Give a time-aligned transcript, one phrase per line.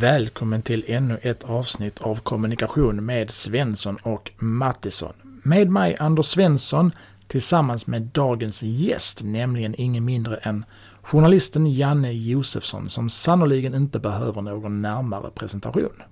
[0.00, 5.12] Välkommen till ännu ett avsnitt av Kommunikation med Svensson och Mattisson.
[5.42, 6.92] Med mig Anders Svensson
[7.26, 10.64] tillsammans med dagens gäst, nämligen ingen mindre än
[11.02, 16.02] journalisten Janne Josefsson som sannoliken inte behöver någon närmare presentation.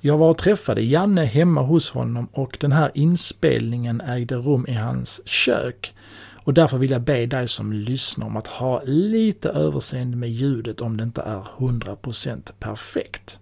[0.00, 4.74] Jag var och träffade Janne hemma hos honom och den här inspelningen ägde rum i
[4.74, 5.94] hans kök.
[6.44, 10.80] Och därför vill jag be dig som lyssnar om att ha lite överseende med ljudet
[10.80, 13.38] om det inte är 100% perfekt.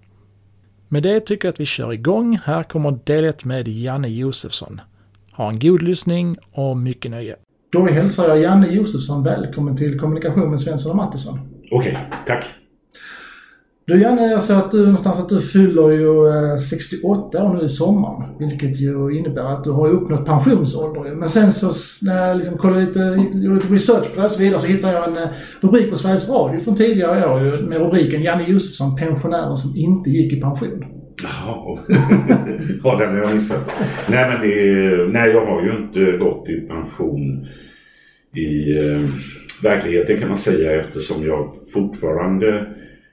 [0.89, 2.41] Med det tycker jag att vi kör igång.
[2.45, 4.81] Här kommer del 1 med Janne Josefsson.
[5.33, 7.37] Ha en god lyssning och mycket nöje.
[7.73, 11.39] Då hälsar jag Janne Josefsson välkommen till Kommunikation med Svensson och Mattisson.
[11.71, 12.45] Okej, tack.
[13.91, 17.65] Du Janne, jag ser att du någonstans att du fyller ju eh, 68 år nu
[17.65, 18.37] i sommar.
[18.39, 21.15] Vilket ju innebär att du har uppnått pensionsålder.
[21.15, 21.73] Men sen så
[22.03, 22.99] när jag liksom kollade lite,
[23.35, 25.29] gjorde lite research på det och så vidare så hittade jag en eh,
[25.61, 30.33] rubrik på Sveriges Radio från tidigare år med rubriken Janne Josefsson, pensionären som inte gick
[30.33, 30.85] i pension.
[31.23, 31.79] Jaha,
[32.85, 33.73] ja, den har jag missat.
[34.09, 37.47] Nej, men det, är, nej, jag har ju inte gått i pension
[38.37, 39.01] i eh,
[39.63, 42.67] verkligheten kan man säga eftersom jag fortfarande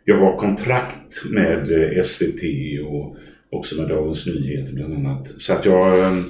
[0.10, 2.42] jag har kontrakt med eh, SVT
[2.88, 3.18] och
[3.50, 5.28] också med Dagens Nyheter bland annat.
[5.28, 6.22] Så att jag, eh,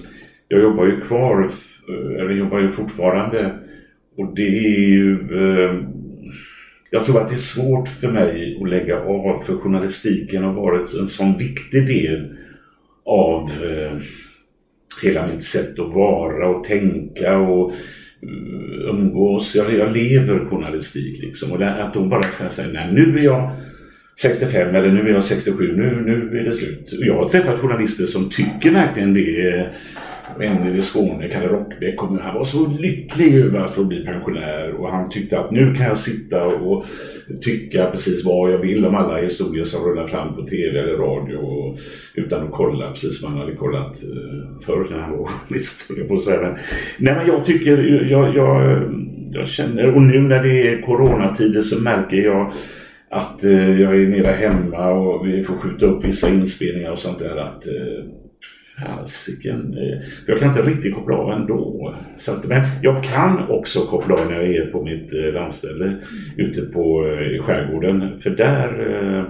[0.48, 1.44] jag jobbar ju kvar,
[1.90, 3.56] eh, eller jobbar ju fortfarande.
[4.18, 5.18] Och det är ju...
[6.92, 10.94] Jag tror att det är svårt för mig att lägga av för journalistiken har varit
[10.94, 12.38] en sån viktig del
[13.06, 13.50] av
[15.04, 17.74] hela mitt sätt att vara och tänka och
[18.24, 19.56] Eh, umgås.
[19.56, 21.52] Jag, jag lever journalistik liksom.
[21.52, 23.52] Och det, att de bara säger nej nu är jag
[24.20, 26.90] 65 eller nu är jag 67, nu, nu är det slut.
[26.92, 29.68] Jag har träffat journalister som tycker verkligen det.
[30.40, 34.90] En i Skåne, Kalle Rockbäck, han var så lycklig över att få bli pensionär och
[34.90, 36.86] han tyckte att nu kan jag sitta och
[37.42, 41.36] tycka precis vad jag vill om alla historier som rullar fram på TV eller radio
[41.36, 41.78] och,
[42.14, 45.90] utan att kolla precis som han hade kollat eh, förr när han var journalist.
[46.98, 48.82] Nej men jag tycker, jag, jag,
[49.32, 52.52] jag känner, och nu när det är coronatider så märker jag
[53.10, 57.20] att eh, jag är mera hemma och vi får skjuta upp vissa inspelningar och sånt
[57.20, 57.38] där.
[57.38, 58.27] Att, eh,
[58.82, 61.96] fasiken, eh, jag kan inte riktigt koppla av ändå.
[62.16, 65.96] Så att, men jag kan också koppla av när jag är på mitt eh, landställe
[66.38, 68.18] ute på eh, skärgården.
[68.18, 69.28] För där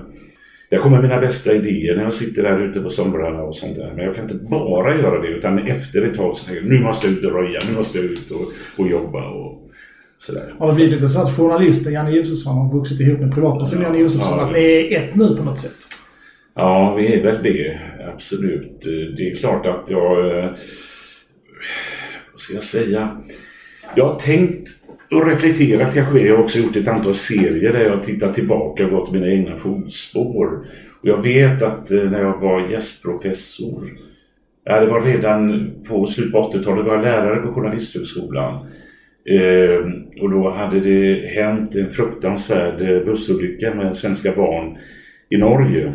[0.69, 3.93] där kommer mina bästa idéer när jag sitter där ute på somrarna och sånt där.
[3.95, 6.79] Men jag kan inte bara göra det utan efter ett tag så tänker jag nu
[6.79, 9.29] måste jag ut och röja, nu måste jag ut och, och jobba.
[9.29, 9.63] Och,
[10.19, 10.53] Sådär.
[10.59, 13.87] Har det blivit lite så att journalisten Janne Josefsson har vuxit ihop med privatpersonen ja,
[13.87, 14.37] Janne Josefsson?
[14.37, 15.96] Ja, att ni är ett nu på något sätt?
[16.57, 17.79] Ja, vi är väl det.
[18.13, 18.81] Absolut.
[19.17, 20.37] Det är klart att jag...
[20.37, 20.49] Eh,
[22.31, 23.21] vad ska jag säga?
[23.95, 24.67] Jag har tänkt
[25.11, 26.19] och reflekterat kanske.
[26.19, 29.57] Jag har också gjort ett antal serier där jag tittat tillbaka och gått mina egna
[29.57, 30.67] fotspår.
[31.01, 33.83] Och jag vet att eh, när jag var gästprofessor,
[34.63, 38.67] ja, det var redan på slutet på 80-talet, var jag lärare på Journalisthögskolan.
[39.29, 39.91] Eh,
[40.21, 44.77] och då hade det hänt en fruktansvärd eh, bussolycka med svenska barn
[45.29, 45.93] i Norge.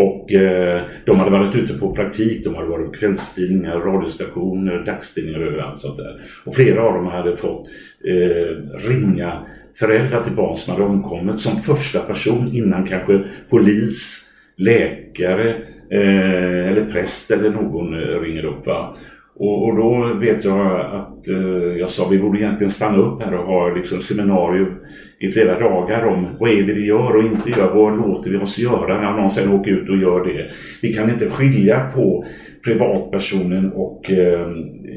[0.00, 5.40] Och eh, de hade varit ute på praktik, de hade varit på kvällstidningar, radiostationer, dagstidningar
[5.40, 6.20] och överallt sånt där.
[6.44, 7.68] Och flera av dem hade fått
[8.04, 8.56] eh,
[8.88, 9.46] ringa
[9.78, 14.24] föräldrar till barn som hade omkommit som första person innan kanske polis,
[14.56, 15.50] läkare
[15.90, 18.66] eh, eller präst eller någon eh, ringer upp.
[18.66, 18.96] Va?
[19.40, 23.34] Och, och, då vet jag att eh, jag sa vi borde egentligen stanna upp här
[23.34, 24.74] och ha liksom seminarium
[25.18, 27.74] i flera dagar om vad är det vi gör och inte gör.
[27.74, 30.50] Vad låter vi oss göra när någon sen åker ut och gör det.
[30.82, 32.24] Vi kan inte skilja på
[32.64, 34.46] privatpersonen och eh,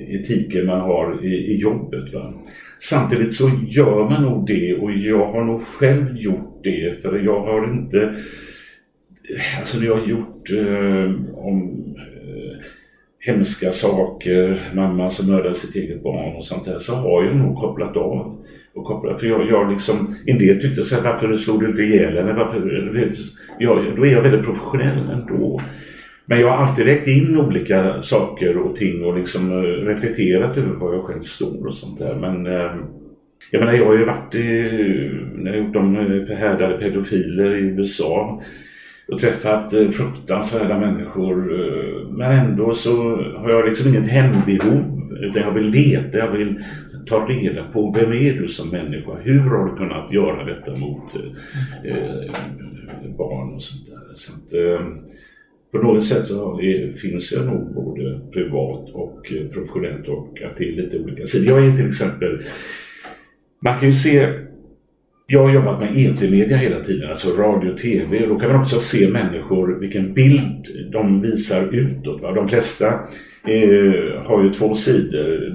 [0.09, 2.13] etiken man har i, i jobbet.
[2.13, 2.33] Va?
[2.79, 7.39] Samtidigt så gör man nog det och jag har nog själv gjort det för jag
[7.39, 8.13] har inte
[9.59, 11.85] Alltså när jag har gjort eh, om
[13.25, 17.57] hemska saker, mamma som mördade sitt eget barn och sånt där, så har jag nog
[17.57, 18.37] kopplat av.
[18.75, 21.81] Och kopplat, för jag, jag liksom, en del tyckte så här, varför slog du inte
[21.81, 22.33] ihjäl henne?
[22.33, 22.91] Varför,
[23.59, 25.61] jag, då är jag väldigt professionell ändå.
[26.25, 30.75] Men jag har alltid räckt in olika saker och ting och liksom eh, reflekterat över
[30.75, 32.15] var jag själv står och sånt där.
[32.15, 32.85] Men ehm,
[33.51, 34.41] jag menar, jag har ju varit i,
[35.35, 38.41] när jag gjort de eh, förhärdade pedofiler i USA
[39.07, 41.53] och träffat eh, fruktansvärda människor.
[42.17, 44.99] Men ändå så har jag liksom inget hembehov.
[45.21, 46.63] Utan jag vill leta, jag vill
[47.05, 49.11] ta reda på vem är du som människa?
[49.21, 51.15] Hur har du kunnat göra detta mot
[51.83, 52.31] eh,
[53.17, 54.15] barn och sånt där?
[54.15, 54.87] Så att, eh,
[55.71, 56.59] på något sätt så
[57.01, 61.59] finns jag nog både privat och eh, professionellt och att det är lite olika sidor.
[61.59, 62.41] Jag är till exempel,
[63.59, 64.33] man kan ju se
[65.27, 68.23] jag har jobbat med etermedia hela tiden, alltså radio och tv.
[68.23, 72.21] Och då kan man också se människor, vilken bild de visar utåt.
[72.21, 72.31] Va?
[72.31, 72.87] De flesta
[73.47, 75.53] eh, har ju två sidor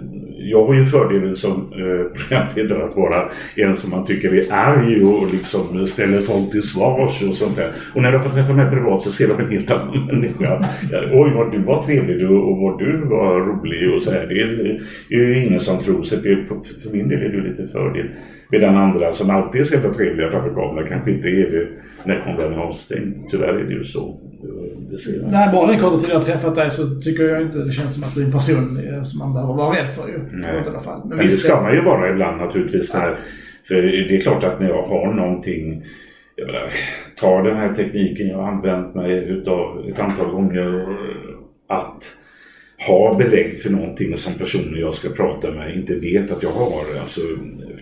[0.50, 5.04] jag har ju fördelen som eh, programledare att vara en som man tycker är arg
[5.04, 7.70] och liksom ställer folk till svars och sånt där.
[7.94, 10.60] Och när de får träffa mig privat så ser de en helt annan människa.
[11.12, 14.26] Oj, vad du var trevlig och vad du var rolig och så här.
[14.26, 14.40] Det
[15.14, 16.02] är, ju ingen som tror.
[16.02, 16.44] Så det,
[16.82, 18.06] för min del är det lite fördel.
[18.50, 21.68] Medan andra som alltid är så jävla trevliga framför kameran kanske inte är det
[22.04, 23.16] när kameran är avstängd.
[23.30, 24.20] Tyvärr är det ju så.
[25.30, 27.94] Nej, bara den korta tiden jag har träffat dig så tycker jag inte det känns
[27.94, 30.18] som att du är en person eh, som man behöver vara rädd för ju.
[30.30, 30.62] Nej.
[30.66, 31.00] I alla fall.
[31.04, 32.94] Men, Men det ska man ju vara ibland naturligtvis.
[32.94, 33.18] När,
[33.68, 35.84] för det är klart att när jag har någonting
[36.36, 36.72] jag menar,
[37.20, 40.86] ta den här tekniken jag har använt mig utav ett antal gånger
[41.66, 42.04] att
[42.80, 47.00] har belägg för någonting som personer jag ska prata med inte vet att jag har.
[47.00, 47.20] Alltså,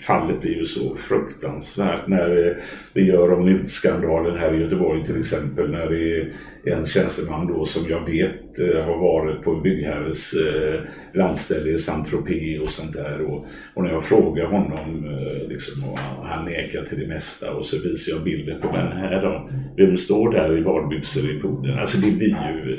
[0.07, 2.57] fallet blir ju så fruktansvärt när eh,
[2.93, 6.33] vi gör om mutskandalen här i Göteborg till exempel när det är
[6.77, 10.81] en tjänsteman då som jag vet eh, har varit på en byggherres eh,
[11.15, 16.45] landställe i Saint-Tropez och sånt där och, och, när jag frågar honom liksom, och han
[16.45, 19.51] nekar till det mesta och så visar jag bilder på den här då.
[19.77, 21.79] Vem står där i badbyxor i poolen?
[21.79, 22.77] Alltså det blir ju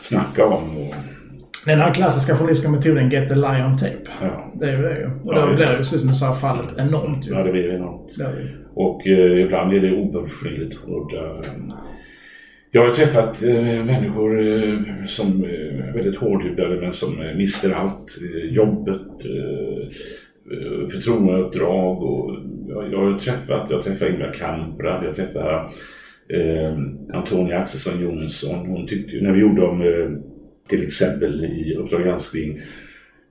[0.00, 0.94] snacka om och,
[1.64, 4.10] den här klassiska journalistiska metoden Get the lie on tape.
[4.22, 4.52] Ja.
[4.54, 5.06] Det är ju det ju.
[5.06, 7.34] Och ja, då blir ju, precis som du sa, fallet enormt ju.
[7.34, 8.18] Ja, det blir enormt.
[8.18, 9.90] Det Och eh, ibland är det
[10.76, 11.42] hårda.
[12.70, 18.18] Jag har träffat eh, människor eh, som är väldigt hårdhudade men som mister allt.
[18.50, 19.88] Jobbet, eh,
[20.88, 22.36] förtroendeuppdrag och
[22.68, 25.54] jag, jag har träffat, jag har träffat Ingvar Kamprad, jag träffade
[26.28, 26.78] eh,
[27.12, 28.66] Antonia Axelsson Jonsson.
[28.66, 30.31] Hon tyckte när vi gjorde om eh,
[30.68, 32.62] till exempel i Uppdrag granskning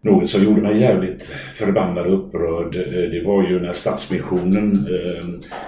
[0.02, 2.76] något som gjorde mig jävligt förbannad och upprörd.
[2.76, 5.26] Eh, det var ju när Stadsmissionen, eh,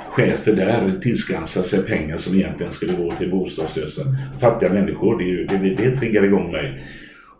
[0.10, 4.02] chefer där, tillskansade sig pengar som egentligen skulle gå till bostadslösa
[4.40, 5.20] fattiga människor.
[5.20, 6.84] Det, det, det triggar igång mig.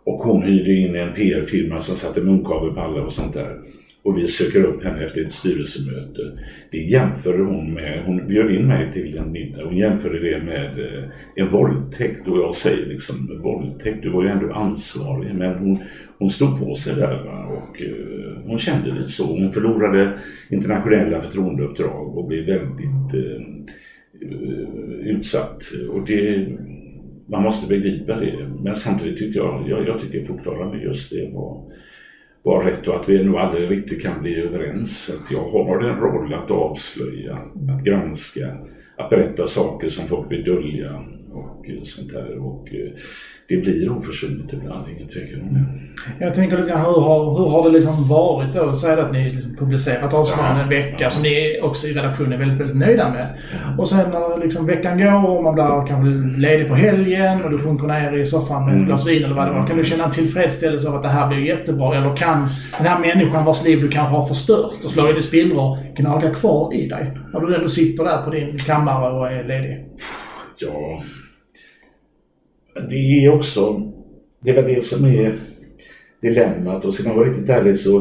[0.04, 3.58] Och hon hyrde in en PR-firma som satte munkavle på alla och sånt där
[4.04, 6.22] och vi söker upp henne efter ett styrelsemöte.
[6.70, 10.80] Det jämförde hon med, hon bjöd in mig till en middag, hon jämförde det med
[10.80, 11.04] eh,
[11.34, 15.78] en våldtäkt och jag säger liksom våldtäkt, du var ju ändå ansvarig men hon,
[16.18, 17.46] hon stod på sig där va?
[17.46, 19.24] och eh, hon kände det så.
[19.24, 20.18] Hon förlorade
[20.50, 23.42] internationella förtroendeuppdrag och blev väldigt eh,
[25.04, 25.62] utsatt.
[25.90, 26.48] Och det,
[27.26, 28.50] man måste begripa det.
[28.64, 31.72] Men samtidigt tyckte jag, jag, jag tycker fortfarande just det var
[32.44, 35.20] var rätt och att vi nog aldrig riktigt kan bli överens.
[35.20, 37.38] Att jag har en roll att avslöja,
[37.76, 38.56] att granska,
[38.96, 41.02] att berätta saker som folk vill dölja
[41.34, 42.38] och sånt där.
[42.38, 42.90] Och eh,
[43.48, 46.24] det blir oförsonligt ibland, ingen tvekan om det.
[46.24, 48.74] Jag tänker lite grann, hur har, hur har det liksom varit då?
[48.74, 51.10] Säg att ni liksom publicerat avslöjanden ja, en vecka ja.
[51.10, 53.28] som ni också i redaktionen är väldigt, väldigt nöjda med.
[53.52, 53.82] Ja.
[53.82, 57.58] Och sen när liksom veckan går och man blir kanske ledig på helgen och du
[57.58, 58.86] sjunker ner i soffan med ett mm.
[58.86, 59.66] glas vin eller vad det var.
[59.66, 61.96] Kan du känna en tillfredsställelse av att det här blir jättebra?
[61.96, 62.48] Eller kan
[62.78, 66.74] den här människan vars liv du kanske har förstört och slagit i spillror gnaga kvar
[66.74, 67.18] i dig?
[67.32, 69.84] När du ändå sitter där på din kammare och är ledig?
[70.58, 71.02] Ja,
[72.90, 73.92] det är också,
[74.40, 75.34] det var det som är
[76.20, 77.96] dilemmat och ska man vara riktigt ärlig så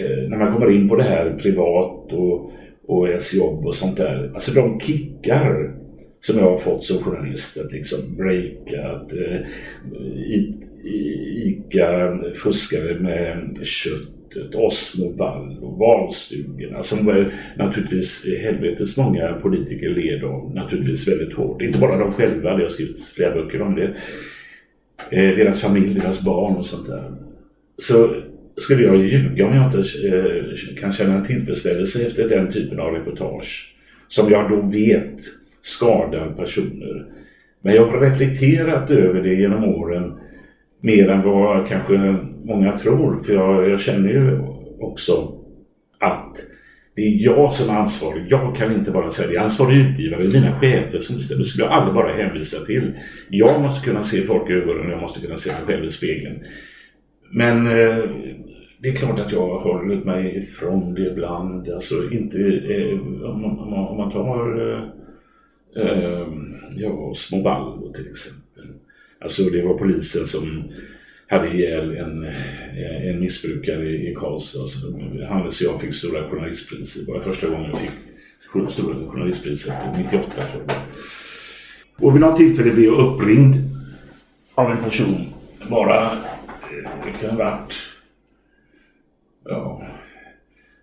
[0.00, 2.52] eh, när man kommer in på det här privat och,
[2.86, 4.30] och ens jobb och sånt där.
[4.34, 5.74] Alltså de kickar
[6.20, 9.40] som jag har fått som journalist att liksom breaka, att eh,
[11.44, 20.54] ICA fuskade med kött Osmo Osmovall och valstugorna som naturligtvis helvetes många politiker led av
[20.54, 21.62] naturligtvis väldigt hårt.
[21.62, 23.96] Inte bara de själva, det har skrivits flera böcker om det.
[25.10, 27.12] Eh, deras familj, deras barn och sånt där.
[27.78, 28.14] Så
[28.56, 33.74] skulle jag ljuga om jag inte eh, kan känna tillfredsställelse efter den typen av reportage
[34.08, 35.18] som jag då vet
[35.62, 37.06] skadar personer.
[37.62, 40.18] Men jag har reflekterat över det genom åren
[40.80, 43.22] mer än vad kanske många tror.
[43.22, 44.40] För jag, jag känner ju
[44.80, 45.32] också
[45.98, 46.36] att
[46.94, 48.26] det är jag som är ansvarig.
[48.28, 49.36] Jag kan inte bara säga det.
[49.36, 50.22] Är ansvarig utgivare.
[50.22, 51.38] Det är mina chefer som bestämmer.
[51.38, 52.94] Det skulle jag aldrig bara hänvisa till.
[53.28, 55.90] Jag måste kunna se folk i ögonen och jag måste kunna se mig själv i
[55.90, 56.38] spegeln.
[57.30, 58.04] Men eh,
[58.82, 61.68] det är klart att jag har hållit mig ifrån det ibland.
[61.68, 64.82] Alltså inte eh, om, man, om, man, tar eh,
[65.76, 66.26] eh,
[66.76, 68.49] ja, små Valvo till exempel.
[69.20, 70.72] Alltså det var polisen som
[71.28, 72.26] hade ihjäl en,
[73.10, 74.60] en missbrukare i Karlstad.
[74.60, 74.78] Alltså,
[75.28, 77.06] Hannes och jag fick Stora Journalistpriset.
[77.06, 77.90] Det var första gången jag fick
[78.70, 80.76] Stora Journalistpriset, 98 tror jag.
[81.96, 83.54] Och vid något tillfälle blev jag uppringd
[84.54, 85.26] av en person.
[85.70, 87.74] Bara, eh, det kan ha varit,
[89.44, 89.82] ja,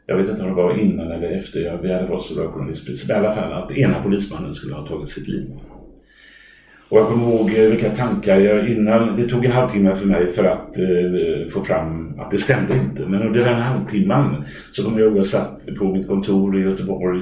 [0.06, 3.14] jag vet inte om det var innan eller efter vi hade fått Stora journalistpriset, i
[3.14, 5.52] alla fall att ena polismannen skulle ha tagit sitt liv.
[6.90, 10.28] Och jag kommer ihåg eh, vilka tankar jag innan, det tog en halvtimme för mig
[10.28, 13.06] för att eh, få fram att det stämde inte.
[13.06, 16.62] Men under den halvtimman så kommer jag ihåg att jag satt på mitt kontor i
[16.62, 17.22] Göteborg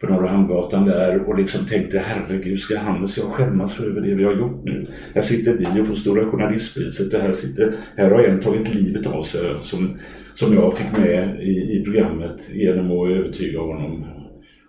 [0.00, 4.24] på Norra Hamngatan där och liksom tänkte herregud ska Hannes jag skämmas över det vi
[4.24, 4.86] har gjort nu?
[5.14, 9.06] Här sitter vi och får Stora Journalistpriset och här, sitter, här har en tagit livet
[9.06, 9.98] av sig som,
[10.34, 14.04] som jag fick med i, i programmet genom att övertyga honom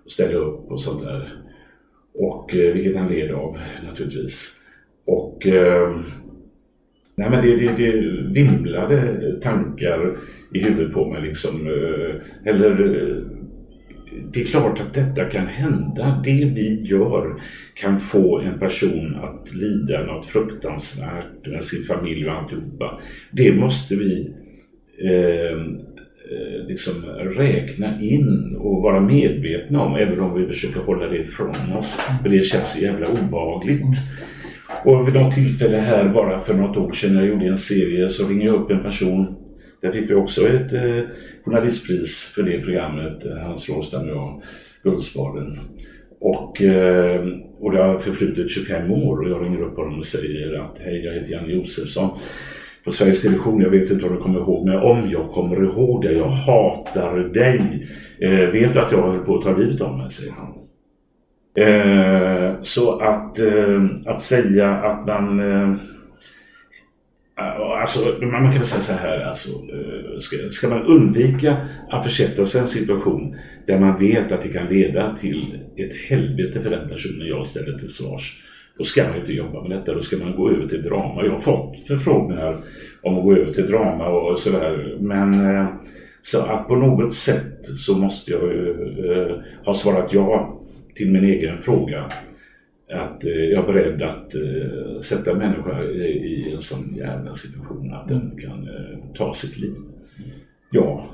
[0.06, 1.39] och ställa upp och sånt där.
[2.14, 4.56] Och, eh, vilket han led av naturligtvis.
[5.06, 6.00] Och eh,
[7.16, 7.92] nej men det, det, det
[8.34, 10.18] vimlade tankar
[10.54, 11.68] i huvudet på mig liksom.
[11.68, 13.18] Eh, eller eh,
[14.34, 16.22] det är klart att detta kan hända.
[16.26, 17.42] Det vi gör
[17.74, 23.00] kan få en person att lida något fruktansvärt med sin familj och alltihopa.
[23.32, 24.40] Det måste vi eh,
[25.02, 25.58] Eh,
[26.32, 26.94] Eh, liksom
[27.36, 32.00] räkna in och vara medvetna om även om vi försöker hålla det ifrån oss.
[32.24, 33.98] För det känns så jävla obehagligt.
[34.86, 38.10] Och vid något tillfälle här bara för något år sedan när jag gjorde en serie
[38.10, 39.36] så ringde jag upp en person.
[39.82, 41.02] Där fick vi också ett eh,
[41.46, 44.42] journalistpris för det programmet, eh, Hans Råstam och jag,
[44.84, 45.60] Guldspaden.
[46.20, 47.28] Och, eh,
[47.60, 51.06] och det har förflutit 25 år och jag ringer upp honom och säger att hej
[51.06, 52.10] jag heter Janne Josefsson
[52.90, 56.02] på Sveriges Television, jag vet inte om du kommer ihåg, men om jag kommer ihåg
[56.02, 57.88] det, jag hatar dig.
[58.20, 60.54] Eh, vet du att jag höll på att ta livet av mig, säger han.
[61.56, 65.76] Eh, så att, eh, att säga att man eh,
[67.82, 71.58] Alltså, man kan säga så här, alltså, eh, ska, ska man undvika
[71.90, 73.36] att försätta sig i en situation
[73.68, 77.78] där man vet att det kan leda till ett helvete för den personen jag ställer
[77.78, 78.44] till svars
[78.80, 81.24] då ska man inte jobba med detta, då ska man gå över till drama.
[81.24, 82.58] Jag har fått förfrågningar
[83.02, 84.98] om att gå över till drama och sådär.
[85.00, 85.68] Men eh,
[86.22, 90.60] så att på något sätt så måste jag eh, ha svarat ja
[90.96, 92.12] till min egen fråga.
[92.92, 94.34] Att eh, jag är beredd att
[95.04, 98.70] sätta en människa i en sån jävla situation att den kan
[99.16, 99.76] ta sitt liv.
[100.72, 101.06] Ja,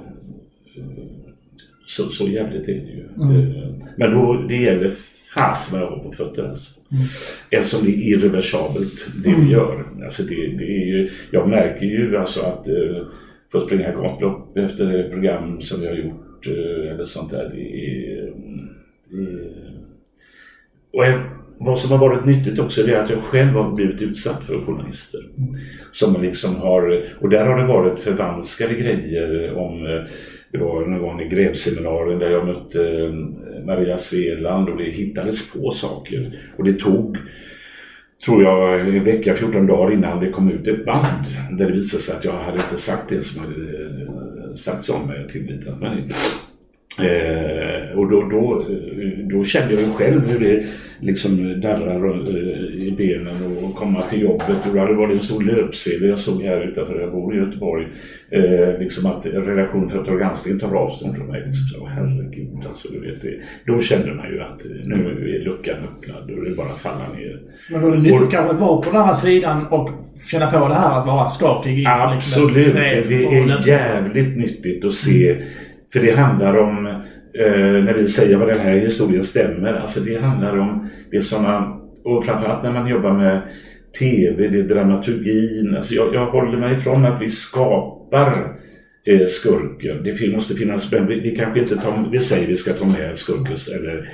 [1.88, 3.08] så, så jävligt är det ju.
[3.22, 3.54] Mm.
[3.98, 4.92] Men då, det gäller
[5.36, 6.80] fasen vad jag har på fötter alltså.
[6.92, 7.04] Mm.
[7.50, 9.50] Eftersom det är irreversibelt det vi mm.
[9.50, 9.86] gör.
[10.04, 13.08] Alltså det, det är ju, jag märker ju alltså att eh,
[13.52, 17.52] för att springa gatlopp efter det program som vi har gjort eh, eller sånt där.
[17.56, 18.34] Det är,
[19.22, 19.52] är,
[20.94, 21.22] och jag,
[21.58, 25.20] vad som har varit nyttigt också är att jag själv har blivit utsatt för journalister.
[25.38, 25.50] Mm.
[25.92, 30.04] Som liksom har, och där har det varit förvanskade grejer om eh,
[30.58, 35.54] det var någon gång i grevseminarien där jag mötte eh, Maria Svedland och det hittades
[35.54, 36.40] på saker.
[36.58, 37.18] Och det tog,
[38.26, 41.26] tror jag, en vecka, 14 dagar innan det kom ut ett band
[41.58, 45.08] där det visade sig att jag hade inte sagt det som hade eh, sagts om
[45.08, 46.10] mig och tillvitat mig.
[47.00, 47.55] Eh,
[47.96, 48.66] Eh, och då, då,
[49.30, 50.66] då kände jag ju själv hur det
[51.00, 54.68] liksom darrar eh, i benen och komma till jobbet.
[54.68, 57.88] Och då hade varit en stor löpsedel jag såg här utanför, jag bor i Göteborg.
[58.30, 61.44] Eh, liksom att redaktionen för Uppdrag granskning tar avstånd från mig.
[61.46, 63.40] Liksom, så, herregud alltså, du vet det.
[63.66, 67.40] Då kände man ju att nu är luckan öppnad och det är bara falla ner.
[67.72, 69.90] Men då är det nyttigt och, kanske att vara på den andra sidan och
[70.32, 72.74] känna på det här att vara skakig inför Absolut, liksom
[73.10, 75.44] det är jävligt nyttigt att se mm
[75.96, 76.94] för det handlar om, eh,
[77.40, 81.44] Eh, när vi säger vad den här historien stämmer, alltså det handlar om det som
[81.44, 83.42] man, och framförallt när man jobbar med
[84.00, 85.76] TV, det är dramaturgin.
[85.76, 88.36] Alltså jag, jag håller mig ifrån att vi skapar
[89.06, 90.04] eh, skurken.
[90.04, 93.18] Det måste finnas, men vi, vi kanske inte tar, vi säger vi ska ta med
[93.18, 94.10] skurken, eller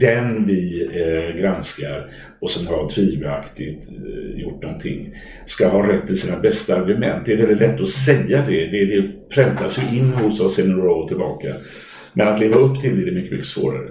[0.00, 5.14] den vi eh, granskar och som har tvivelaktigt eh, gjort någonting
[5.46, 7.26] ska ha rätt till sina bästa argument.
[7.26, 8.66] Det är väldigt lätt att säga det.
[8.66, 11.48] Det, det präntas ju in hos oss sedan några år tillbaka.
[12.16, 13.90] Men att leva upp till det är mycket, mycket svårare.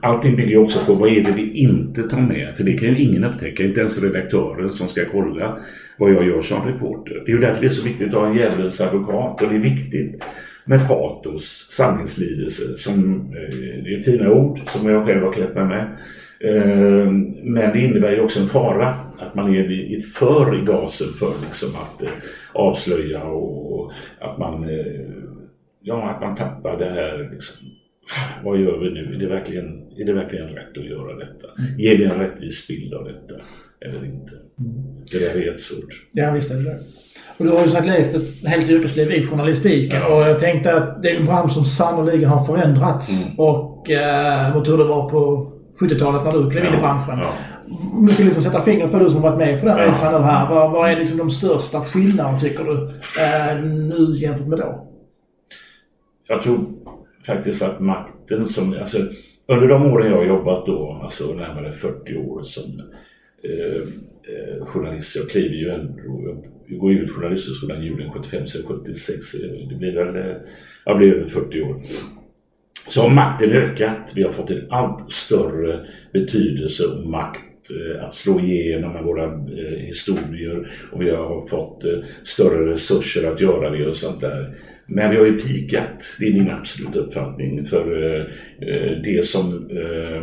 [0.00, 2.56] Allting bygger också på vad är det vi inte tar med?
[2.56, 5.58] För det kan ju ingen upptäcka, inte ens redaktören som ska kolla
[5.98, 7.22] vad jag gör som reporter.
[7.26, 9.54] Det är ju därför det är så viktigt att ha en djävulens advokat och det
[9.54, 10.24] är viktigt
[10.64, 12.76] med patos, sanningslidelse.
[12.76, 15.96] Som, eh, det är fina ord som jag själv har klätt mig med.
[16.40, 17.10] Eh,
[17.42, 18.88] men det innebär ju också en fara
[19.18, 22.08] att man är för i gasen för liksom att eh,
[22.52, 24.68] avslöja och att man,
[25.86, 27.66] ja, att man tappar det här liksom,
[28.44, 29.14] vad gör vi nu?
[29.14, 29.66] Är det verkligen,
[29.96, 31.48] är det verkligen rätt att göra detta?
[31.58, 31.78] Mm.
[31.78, 33.34] Ger vi en rättvis bild av detta
[33.80, 34.34] eller inte?
[34.58, 35.04] Mm.
[35.12, 36.06] Det där är jättesvårt.
[36.12, 36.78] Ja, visst är det det.
[37.36, 40.14] Och du har ju sagt levt ett helt yrkesliv i journalistiken ja.
[40.14, 43.38] och jag tänkte att det är en bransch som sannoliken har förändrats mm.
[43.38, 46.70] och eh, mot hur det var på 70-talet när du klev ja.
[46.70, 47.18] in i branschen.
[47.18, 47.32] Ja.
[47.92, 49.86] Om du skulle liksom sätta fingret på du som varit med på den ja.
[49.86, 50.48] resan nu här.
[50.48, 52.88] Vad, vad är liksom de största skillnaderna tycker du
[53.22, 54.95] eh, nu jämfört med då?
[56.26, 56.58] Jag tror
[57.26, 58.98] faktiskt att makten som, alltså
[59.46, 62.82] under de åren jag har jobbat då, alltså närmare 40 år som
[63.42, 63.76] eh,
[64.32, 69.32] eh, journalist, jag kliver ju ändå, jag går ut journalisthögskolan julen 75, så 76,
[69.70, 70.36] det blir väl, eh,
[70.84, 71.82] jag blir över 40 år.
[72.88, 78.14] Så har makten ökat, vi har fått en allt större betydelse och makt eh, att
[78.14, 83.70] slå igenom med våra eh, historier och vi har fått eh, större resurser att göra
[83.70, 84.54] det och sånt där.
[84.86, 88.20] Men vi har ju pikat, det är min absoluta uppfattning, för eh,
[88.68, 90.16] eh det som eh,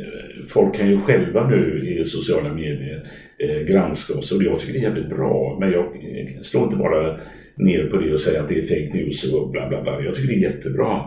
[0.00, 4.72] eh, folk kan ju själva nu i sociala medier eh, granska oss och jag tycker
[4.72, 5.56] det är jävligt bra.
[5.60, 7.18] Men jag eh, slår inte bara
[7.54, 10.02] ner på det och säger att det är fake news och bla bla bla.
[10.04, 11.04] Jag tycker det är jättebra.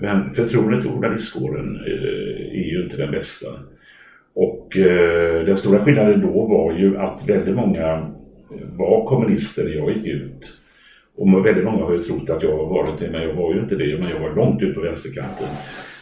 [0.00, 1.76] Men förtroendet för journalistkåren
[2.52, 3.46] är ju inte den bästa.
[4.34, 4.68] Och
[5.46, 8.12] den stora skillnaden då var ju att väldigt många
[8.76, 10.58] var kommunister när jag gick ut.
[11.16, 13.60] Och väldigt många har ju trott att jag har varit det, men jag var ju
[13.60, 13.98] inte det.
[13.98, 15.48] Men jag var långt ut på vänsterkanten.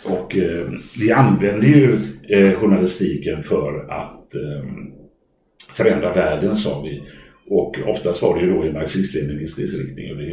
[0.05, 0.67] Och eh,
[0.99, 4.69] vi använde ju eh, journalistiken för att eh,
[5.73, 7.03] förändra världen, sa vi.
[7.49, 10.11] Och oftast var det ju då i marxist-leninistisk riktning.
[10.11, 10.25] Och det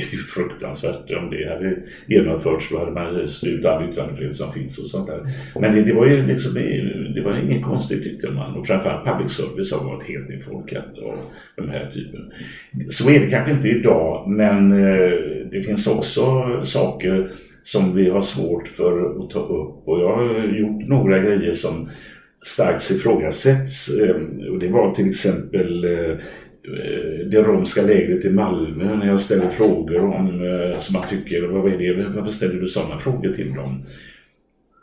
[0.00, 1.10] är ju fruktansvärt.
[1.10, 1.76] Om det hade
[2.06, 5.20] genomförts så hade man slutat all yttrandefrihet som finns och sånt där.
[5.60, 6.56] Men det, det var ju liksom,
[7.14, 8.56] det var inget konstigt tyckte man.
[8.56, 11.18] Och framförallt public service har varit helt infolkat av
[11.56, 12.32] den här typen.
[12.90, 15.18] Så är det kanske inte idag, men eh,
[15.50, 17.30] det finns också saker
[17.62, 19.88] som vi har svårt för att ta upp.
[19.88, 21.90] Och jag har gjort några grejer som
[22.42, 23.88] starkt ifrågasätts.
[23.88, 24.16] Eh,
[24.52, 26.16] och det var till exempel eh,
[27.30, 30.28] det romska lägret i Malmö när jag ställer frågor om
[30.78, 33.82] som man tycker, vad är det, varför ställer du sådana frågor till dem?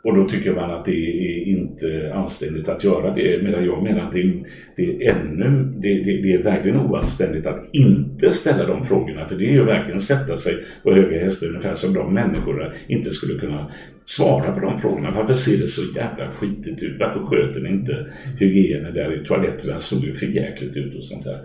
[0.02, 3.42] Och då tycker man att det är inte anständigt att göra det.
[3.42, 4.32] Medan jag menar att det är,
[4.76, 9.28] det är ännu, det, det, det, är verkligen oanständigt att inte ställa de frågorna.
[9.28, 13.10] För det är ju verkligen sätta sig på höga hästar ungefär som de människorna inte
[13.10, 13.72] skulle kunna
[14.04, 15.10] svara på de frågorna.
[15.10, 16.96] Varför ser det så jävla skitigt ut?
[17.00, 18.06] Varför sköter ni inte
[18.38, 19.78] hygienen där i toaletterna?
[19.78, 21.40] såg ju förjäkligt ut och sånt där.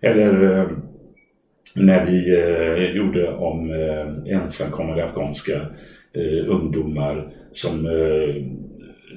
[0.00, 0.68] Eller eh,
[1.76, 5.66] när vi eh, gjorde om eh, ensamkommande afghanska
[6.12, 8.44] eh, ungdomar som eh,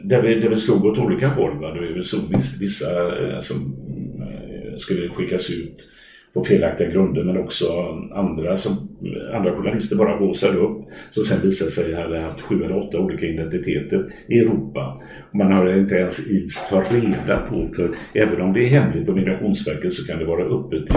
[0.03, 1.61] där vi, där vi slog åt olika håll.
[1.61, 1.77] Va?
[1.95, 3.75] Vi såg vissa, vissa eh, som
[4.19, 5.89] eh, skulle skickas ut
[6.33, 7.65] på felaktiga grunder men också
[8.11, 12.63] andra som eh, andra journalister bara haussade upp som sen visade sig ha haft sju
[12.63, 15.01] eller åtta olika identiteter i Europa.
[15.33, 19.13] Man har inte ens ids ta reda på för även om det är hemligt på
[19.53, 20.95] Migrationsverket så kan det vara öppet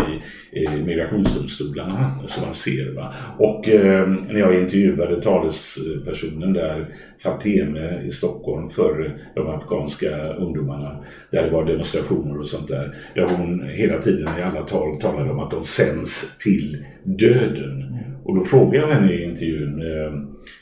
[0.52, 2.94] i, migrationsdomstolarna som man ser.
[2.94, 3.14] Va?
[3.38, 6.86] Och eh, när jag intervjuade talespersonen där
[7.18, 12.96] Fateme i Stockholm för de afghanska ungdomarna där det var demonstrationer och sånt där.
[13.14, 17.96] Där hon hela tiden i alla tal talade om att de sänds till döden.
[18.24, 20.12] Och då frågar jag henne i intervjun, eh,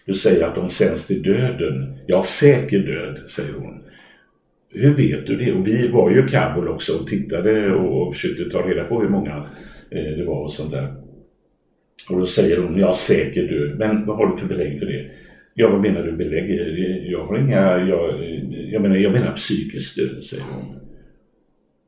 [0.07, 1.95] du säger att de sänds till döden.
[2.07, 3.81] Ja, säker död, säger hon.
[4.75, 5.53] Hur vet du det?
[5.53, 9.09] Och vi var ju i Kabul också och tittade och försökte ta reda på hur
[9.09, 9.47] många
[9.91, 10.95] eh, det var och sånt där.
[12.11, 13.79] Och då säger hon, ja säker död.
[13.79, 15.07] Men vad har du för belägg för det?
[15.55, 16.51] Ja, vad menar du belägg?
[17.13, 18.25] Jag har inga, jag,
[18.73, 20.77] jag menar, jag menar psykisk död, säger hon.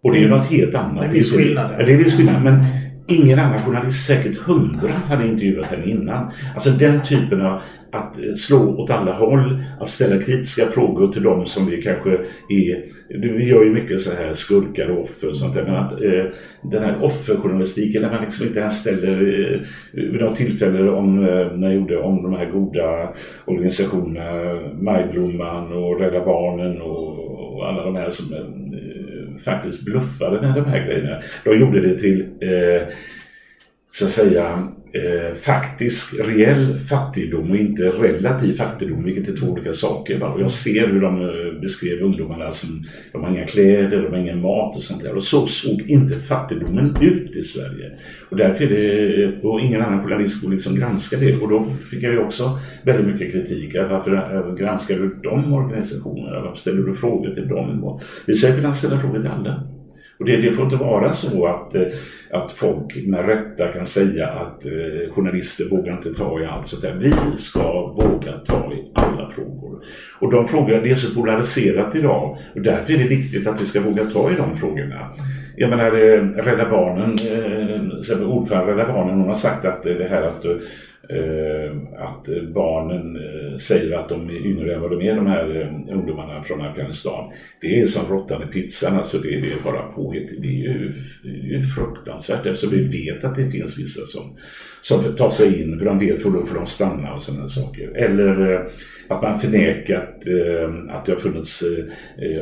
[0.02, 1.00] Och det är ju något helt annat.
[1.00, 1.70] Det är viss skillnad.
[1.78, 2.44] Ja, det är viss skillnad.
[2.44, 2.64] Men
[3.08, 6.30] Ingen annan journalist, säkert hundra, hade intervjuat henne innan.
[6.54, 7.60] Alltså den typen av
[7.92, 12.10] att eh, slå åt alla håll, att ställa kritiska frågor till dem som vi kanske
[12.48, 12.84] är...
[13.08, 16.24] Vi gör ju mycket så här skurkar och offer och sånt där, men att eh,
[16.62, 19.60] den här offerjournalistiken när man liksom inte ens ställer eh,
[19.92, 23.14] vid något tillfälle om, eh, när jag gjorde om de här goda
[23.44, 27.18] organisationerna, Majblomman och Rädda Barnen och,
[27.56, 28.40] och alla de här som eh,
[29.38, 31.18] faktiskt bluffade med de här grejerna.
[31.44, 32.88] De gjorde det till, eh,
[33.98, 39.72] så att säga, eh, faktisk, reell fattigdom och inte relativ fattigdom, vilket är två olika
[39.72, 40.18] saker.
[40.18, 40.28] Va?
[40.28, 44.18] Och jag ser hur de eh, beskrev ungdomarna som, de har inga kläder, de har
[44.18, 45.14] ingen mat och sånt där.
[45.14, 47.92] Och så såg inte fattigdomen ut i Sverige.
[48.30, 51.42] Och därför är det, eh, och ingen annan journalist går liksom granska det.
[51.42, 53.74] Och då fick jag ju också väldigt mycket kritik.
[53.90, 56.40] Varför eh, granskar du de organisationerna?
[56.40, 58.00] Varför ställer du frågor till dem?
[58.26, 59.75] Vi ska att ställa frågor till alla.
[60.18, 61.82] Och det, det får inte vara så att, eh,
[62.30, 66.82] att folk med rätta kan säga att eh, journalister vågar inte ta i allt sånt
[66.82, 66.94] där.
[66.94, 69.84] Vi ska våga ta i alla frågor.
[70.20, 73.66] Och de frågorna, det är så polariserat idag och därför är det viktigt att vi
[73.66, 75.10] ska våga ta i de frågorna.
[75.56, 77.16] Jag menar eh, Rädda Barnen,
[78.12, 80.50] eh, ordförande Rädda Barnen, hon har sagt att eh, det här att eh,
[81.96, 83.18] att barnen
[83.58, 87.32] säger att de är yngre än vad de är, de här ungdomarna från Afghanistan.
[87.60, 90.42] Det är som råttan i pizzan, alltså det, det är bara påhitt.
[90.42, 90.92] Det är ju,
[91.22, 94.36] det är fruktansvärt eftersom vi vet att det finns vissa som,
[94.82, 97.96] som tar sig in för de vet för då får de stanna och sådana saker.
[97.96, 98.66] Eller
[99.08, 100.14] att man förnekat
[100.88, 101.62] att det har funnits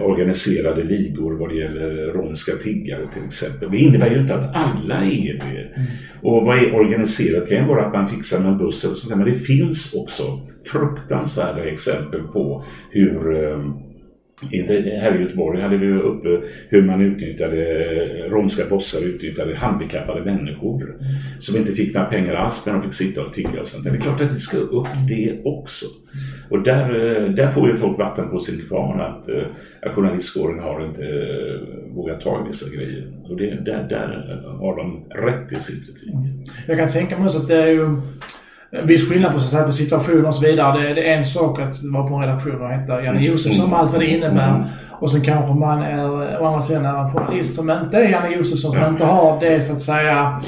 [0.00, 3.70] organiserade ligor vad det gäller romska tiggare till exempel.
[3.70, 5.61] Det innebär ju inte att alla är det.
[5.61, 5.87] Mm.
[6.22, 9.16] Och vad är organiserat kan ju vara att man fixar med en buss sånt där.
[9.16, 10.40] Men det finns också
[10.72, 13.58] fruktansvärda exempel på hur eh,
[15.00, 20.96] här i Göteborg hade vi uppe hur man utnyttjade, eh, romska bossar utnyttjade handikappade människor
[21.40, 23.84] som inte fick några pengar alls men de fick sitta och tigga och sånt.
[23.84, 25.86] Det är klart att det ska upp det också.
[26.50, 29.28] Och där, eh, där får ju folk vatten på sin kvarn att,
[29.82, 31.02] att journalistkåren har inte
[31.94, 33.12] vågat ta i vissa grejer.
[33.24, 36.14] Och det, där, där har de rätt i sin kritik.
[36.66, 38.00] Jag kan tänka mig att det är ju
[38.80, 40.82] en viss skillnad på, så här, på situationer och så vidare.
[40.82, 43.22] Det, det, är en sak att vara på en redaktion och heta Janne mm.
[43.22, 44.54] Josefsson med allt vad det innebär.
[44.54, 44.62] Mm.
[44.90, 48.37] Och sen kanske man är, å andra sidan, är en journalist som inte är Janne
[48.37, 48.88] Josefsson, som ja.
[48.88, 50.40] inte har det så att säga,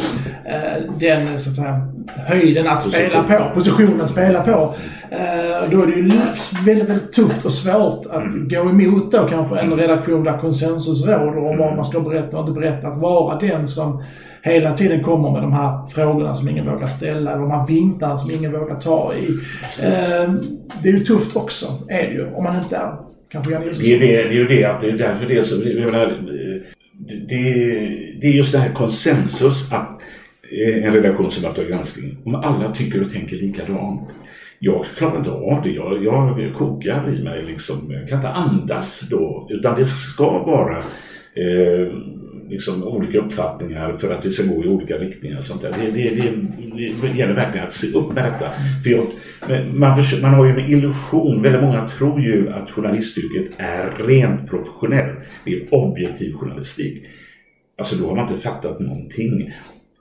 [0.45, 4.75] eh, den så att säga, höjden att spela på, positionen att spela på.
[5.11, 6.11] Eh, då är det ju
[6.67, 8.49] väldigt, väldigt tufft och svårt att mm.
[8.49, 12.49] gå emot då kanske en redaktion där konsensus råder om vad man ska berätta och
[12.49, 12.89] inte berätta.
[12.89, 14.03] Att vara den som
[14.47, 18.39] hela tiden kommer med de här frågorna som ingen vågar ställa, de här vinklarna som
[18.39, 19.29] ingen vågar ta i.
[19.83, 20.33] Eh,
[20.83, 22.97] det är ju tufft också, är det ju, om man inte är
[23.29, 25.43] kanske Janne det är, det, det är ju det att det är därför det är
[25.43, 26.23] så, jag menar,
[27.29, 27.43] det,
[28.21, 30.01] det är just det här konsensus att
[30.67, 34.11] eh, en redaktion som Uppdrag granskning, om alla tycker och tänker likadant.
[34.59, 35.71] Jag klarar inte av det.
[35.71, 37.77] Jag, jag kokar i mig liksom.
[37.89, 39.47] Jag kan inte andas då.
[39.51, 40.79] Utan det ska vara
[41.35, 41.93] eh,
[42.49, 45.39] liksom olika uppfattningar för att vi ska gå i olika riktningar.
[45.39, 45.75] Och sånt där.
[45.81, 48.51] Det, det, det, det gäller verkligen att se upp med detta.
[48.83, 49.07] För jag,
[49.75, 55.19] man, man har ju en illusion, väldigt många tror ju att journalistyrket är rent professionellt.
[55.45, 57.05] Det är objektiv journalistik.
[57.79, 59.53] Alltså då har man inte fattat någonting.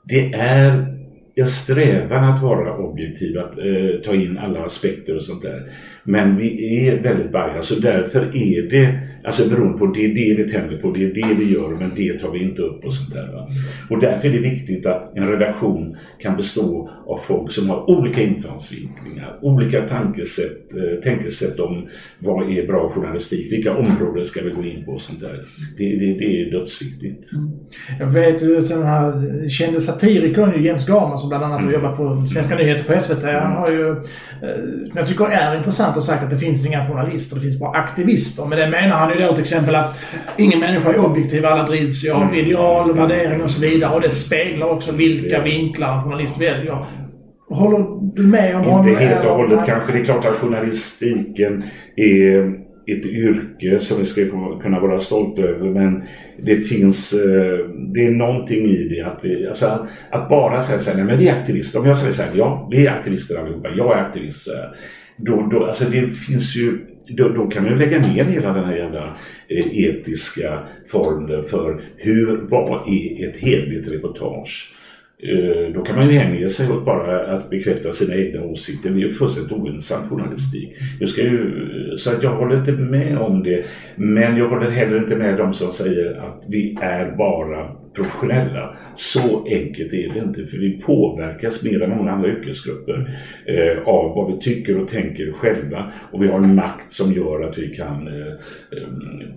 [0.03, 0.95] Det är
[1.35, 5.69] en strävan att vara objektiv, att eh, ta in alla aspekter och sånt där.
[6.07, 10.43] Men vi är väldigt bias och därför är det, alltså beroende på, det är det
[10.43, 12.93] vi tänder på, det är det vi gör men det tar vi inte upp och
[12.93, 13.33] sånt där.
[13.33, 13.47] Va?
[13.89, 18.21] Och därför är det viktigt att en redaktion kan bestå av folk som har olika
[18.21, 21.87] infallsvinklingar, olika tankesätt, eh, tänkesätt om
[22.19, 25.41] vad är bra journalistik, vilka områden ska vi gå in på och sånt där.
[25.77, 27.33] Det, det, det är dödsviktigt.
[27.33, 27.51] Mm.
[27.99, 31.73] Jag vet ju den här kände satirikern Jens Garman som bland annat mm.
[31.73, 33.23] jobbar på Svenska nyheter på SVT.
[33.23, 33.97] Han har ju, eh,
[34.95, 38.45] jag tycker är intressant och sagt att det finns inga journalister, det finns bara aktivister.
[38.45, 39.99] Men det menar han ju då till exempel att
[40.37, 42.35] ingen människa är objektiv, alla drivs ju av mm.
[42.35, 43.95] ideal, värdering och så vidare.
[43.95, 46.85] Och det speglar också vilka vinklar en journalist väljer.
[47.49, 48.87] Håller du med om honom?
[48.87, 49.93] Inte helt och hållet kanske.
[49.93, 51.63] Det är klart att journalistiken
[51.95, 54.21] är ett yrke som vi ska
[54.61, 56.03] kunna vara stolta över men
[56.37, 60.79] det finns, eh, det är någonting i det att vi, alltså att, att bara säga
[60.79, 61.79] så här, nej men vi är aktivister.
[61.79, 64.47] Om jag säger så här, ja vi är aktivister allihopa, jag är aktivist.
[65.17, 68.65] Då, då, alltså det finns ju, då, då kan man ju lägga ner hela den
[68.65, 70.59] här jävla eh, etiska
[70.91, 74.71] formen för hur, vad är ett hederligt reportage?
[75.19, 78.89] Eh, då kan man ju hänge sig åt bara att bekräfta sina egna åsikter.
[78.89, 80.69] Det är ju fullständigt ointressant journalistik.
[80.99, 81.51] Jag ska ju,
[81.97, 83.65] så att jag håller inte med om det.
[83.95, 88.77] Men jag håller heller inte med de som säger att vi är bara professionella.
[88.95, 90.45] Så enkelt är det inte.
[90.45, 95.31] För vi påverkas mer än många andra yrkesgrupper eh, av vad vi tycker och tänker
[95.31, 95.91] själva.
[96.11, 98.87] Och vi har en makt som gör att vi kan eh, eh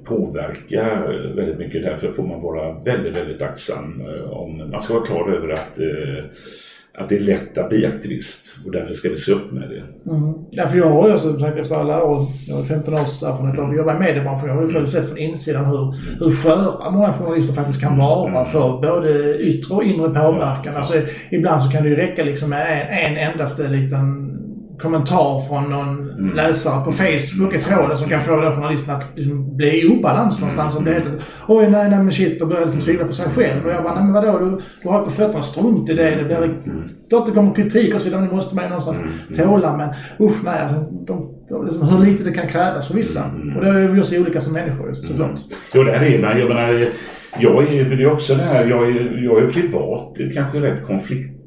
[0.04, 1.82] påverka eh, väldigt mycket.
[1.82, 4.00] Därför får man vara väldigt, väldigt aktsam.
[4.00, 6.24] Eh, om, man ska vara klar över att eh,
[6.98, 10.10] att det är lätt att bli aktivist och därför ska vi se upp med det.
[10.10, 10.34] Mm.
[10.50, 13.58] Ja, för jag har ju alltså, sagt, efter alla år, jag har 15 års erfarenhet
[13.58, 16.90] av att jobba i mediebranschen, jag har ju själv sett från insidan hur, hur sköra
[16.90, 18.44] många journalister faktiskt kan vara mm.
[18.44, 20.76] för både yttre och inre påverkan.
[20.76, 20.94] Alltså,
[21.30, 24.27] ibland så kan det ju räcka liksom med en, en endaste liten
[24.78, 26.34] kommentar från någon mm.
[26.34, 30.40] läsare på Facebook i tråden som kan få den journalisten att liksom bli i obalans
[30.40, 30.76] någonstans.
[30.76, 31.12] Om det heter
[31.48, 33.66] oj nej nej men shit och börjar liksom tvivla på sig själv.
[33.66, 36.10] Och jag bara nej men vadå du, du har på fötterna, strunt i det.
[36.10, 36.54] Det blir
[37.08, 38.26] klart det kommer kritik och så vidare.
[38.26, 39.48] Det måste man ju någonstans mm.
[39.48, 39.88] tåla men
[40.28, 43.24] usch nej alltså, de, de, liksom, hur lite det kan krävas för vissa.
[43.24, 43.56] Mm.
[43.56, 45.20] Och det är ju så olika som människor såklart.
[45.20, 45.40] Mm.
[45.74, 46.38] Jo det här är.
[46.38, 46.88] Jag menar
[47.38, 51.37] jag är ju också det här, jag är, jag är privat kanske rätt konflikt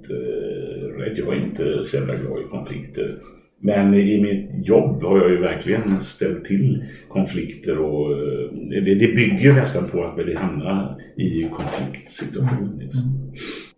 [1.11, 1.25] rädd.
[1.27, 3.17] Jag är inte så jävla glad i konflikter.
[3.63, 9.15] Men i mitt jobb har jag ju verkligen ställt till konflikter och eh, det, det
[9.15, 12.83] bygger ju nästan på att vi hamnar i konfliktsituationer.
[12.83, 13.01] Liksom.
[13.01, 13.33] Mm.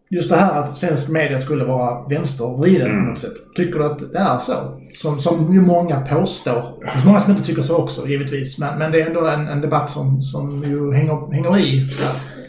[0.10, 3.04] just det här att svensk media skulle vara vänstervriden mm.
[3.04, 3.34] på något sätt.
[3.56, 4.54] Tycker du att det är så?
[4.94, 6.80] Som, som ju många påstår.
[6.86, 8.60] Det finns många som inte tycker så också, givetvis.
[8.60, 11.90] Men, men det är ändå en, en debatt som, som ju hänger, hänger i.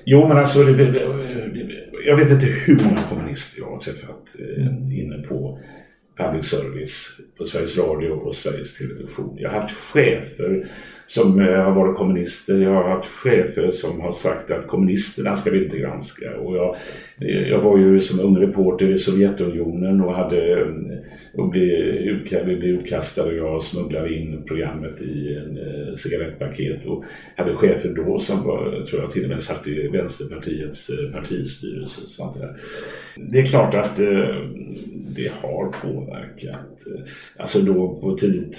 [0.04, 0.84] Jo, men alltså, det,
[2.04, 5.60] jag vet inte hur många kommunister jag har träffat eh, inne på
[6.16, 9.36] public service, på Sveriges Radio och Sveriges Television.
[9.38, 10.70] Jag har haft chefer
[11.06, 12.62] som eh, har varit kommunister.
[12.62, 16.36] Jag har haft chefer som har sagt att kommunisterna ska vi inte granska.
[16.36, 16.76] Och jag,
[17.20, 20.66] eh, jag var ju som ung reporter i Sovjetunionen och hade eh,
[21.32, 27.04] och blev, utkastad, blev utkastad och jag smugglade in programmet i en eh, cigarettpaket och
[27.36, 32.00] hade chefer då som var, tror jag till och med satt i Vänsterpartiets partistyrelse.
[32.04, 32.56] Och sånt där.
[33.16, 34.36] Det är klart att eh,
[35.16, 36.84] det har påverkat.
[37.36, 38.58] Alltså då på tidigt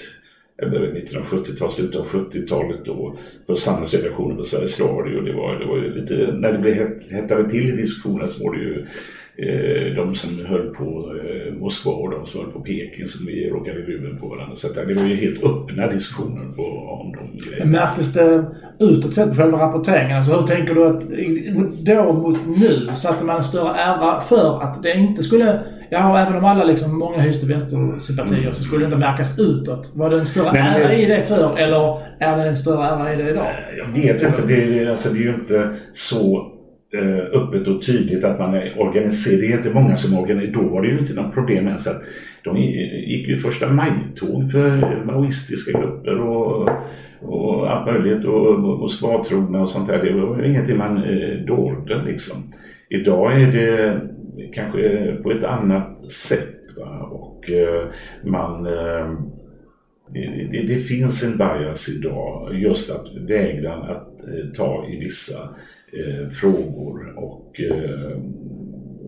[0.62, 3.16] eller 1970-tal, slutet av 70-talet då
[3.46, 5.20] på samhällsredaktionen på Sveriges Radio.
[5.20, 8.54] Det var, det var ju lite, när det blev hettade till i diskussionen så var
[8.54, 8.86] det ju
[9.36, 13.50] eh, de som höll på eh, Moskva och de som höll på Peking som vi
[13.50, 14.56] råkade i rymmen på varandra.
[14.56, 16.62] Så det var ju helt öppna diskussioner på,
[17.02, 17.70] om de grejerna.
[17.70, 18.44] Märktes det
[18.80, 20.16] utåt sett på själva rapporteringen?
[20.16, 21.02] Alltså hur tänker du att
[21.84, 26.36] då mot nu satte man en större ära för att det inte skulle Ja, även
[26.36, 28.52] om alla liksom, många hyste vänstersympatier mm.
[28.52, 29.92] så skulle det inte märkas utåt.
[29.94, 33.14] Var det en större Men, ära i det förr eller är det en större ära
[33.14, 33.46] i det idag?
[33.78, 34.42] Jag vet inte.
[34.46, 36.52] Det är, alltså, det är ju inte så
[36.94, 39.40] eh, öppet och tydligt att man är organiserad.
[39.40, 40.62] Det är inte många som är organiserade.
[40.62, 42.02] Då var det ju inte något problem ens att
[42.44, 46.68] de gick ju första majtåg för maoistiska grupper och,
[47.22, 50.04] och allt möjligt och Moskvatrogna och sånt där.
[50.04, 52.36] Det var ingenting man eh, dolde liksom.
[52.88, 54.00] Idag är det
[54.52, 56.76] kanske eh, på ett annat sätt.
[56.76, 57.00] Va?
[57.00, 57.86] Och eh,
[58.24, 59.18] man eh,
[60.50, 64.08] det, det, finns en bias idag just att vägran att
[64.56, 65.48] ta i vissa
[66.40, 67.60] frågor och,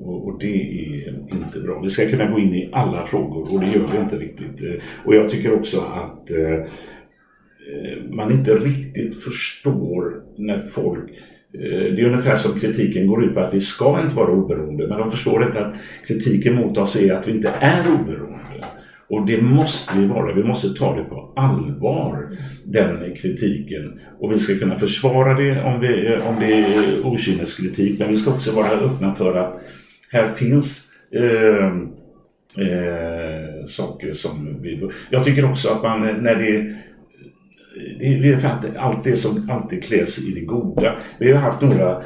[0.04, 1.80] och, det är inte bra.
[1.80, 4.82] Vi ska kunna gå in i alla frågor och det gör vi inte riktigt.
[5.04, 6.30] Och jag tycker också att
[8.10, 13.34] man inte riktigt förstår när folk Eh, Eh, det är ungefär som kritiken går ut
[13.34, 14.86] på att vi ska inte vara oberoende.
[14.86, 15.74] Men de förstår inte att
[16.06, 18.38] kritiken mot oss är att vi inte är oberoende.
[19.08, 20.34] Och det måste vi vara.
[20.34, 22.28] Vi måste ta det på allvar,
[22.64, 24.00] den kritiken.
[24.18, 27.98] Och vi ska kunna försvara det om, vi, om det är okynneskritik.
[27.98, 29.60] Men vi ska också vara öppna för att
[30.12, 31.66] här finns eh,
[32.66, 34.88] eh, saker som vi...
[35.10, 36.76] Jag tycker också att man när det
[37.98, 40.98] det är allt det som alltid kläs i det goda.
[41.18, 42.02] Vi har haft några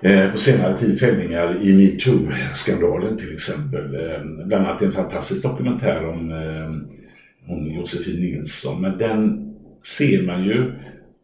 [0.00, 3.94] eh, på senare tid fällningar i metoo-skandalen till exempel.
[3.94, 8.80] Eh, bland annat en fantastisk dokumentär om, eh, om Josefin Nilsson.
[8.80, 9.50] Men den
[9.98, 10.72] ser man ju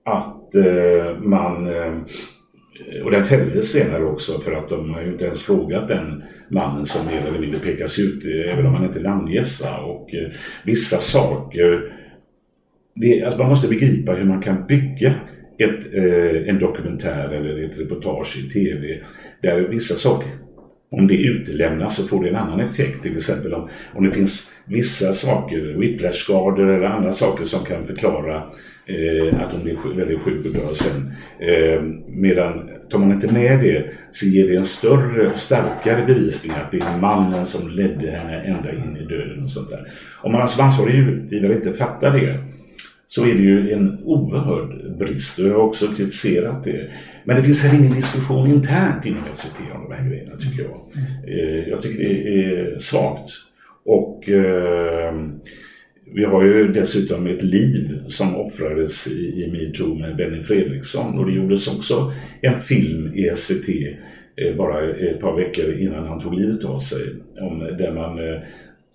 [0.04, 1.94] att eh, man eh,
[3.04, 6.86] och den fälldes senare också för att de har ju inte ens frågat den mannen
[6.86, 9.60] som mer eller mindre pekas ut, eh, även om han inte namnges.
[9.60, 9.78] Va?
[9.78, 10.30] Och eh,
[10.64, 11.92] vissa saker
[12.94, 15.14] det, alltså man måste begripa hur man kan bygga
[15.58, 19.00] ett, eh, en dokumentär eller ett reportage i TV
[19.42, 20.28] där vissa saker
[20.92, 23.02] om det utelämnas så får det en annan effekt.
[23.02, 28.36] Till exempel om, om det finns vissa saker, whiplash-skador eller andra saker som kan förklara
[28.86, 31.12] eh, att hon blir väldigt sjuk och dör sen.
[31.40, 36.52] Eh, medan tar man inte med det så ger det en större och starkare bevisning
[36.52, 39.88] att det är mannen som ledde henne ända in i döden och sånt där.
[40.22, 42.38] Om man som ansvarig utgivare inte fattar det
[43.10, 46.90] så är det ju en oerhörd brist och jag har också kritiserat det.
[47.24, 50.80] Men det finns heller ingen diskussion internt inom SVT om de här grejerna tycker jag.
[51.26, 53.30] Eh, jag tycker det är svagt.
[53.84, 55.14] Och eh,
[56.14, 61.32] vi har ju dessutom ett liv som offrades i, metoo med Benny Fredriksson och det
[61.32, 63.68] gjordes också en film i SVT
[64.36, 67.00] eh, bara ett par veckor innan han tog livet av sig.
[67.40, 68.18] Om, där man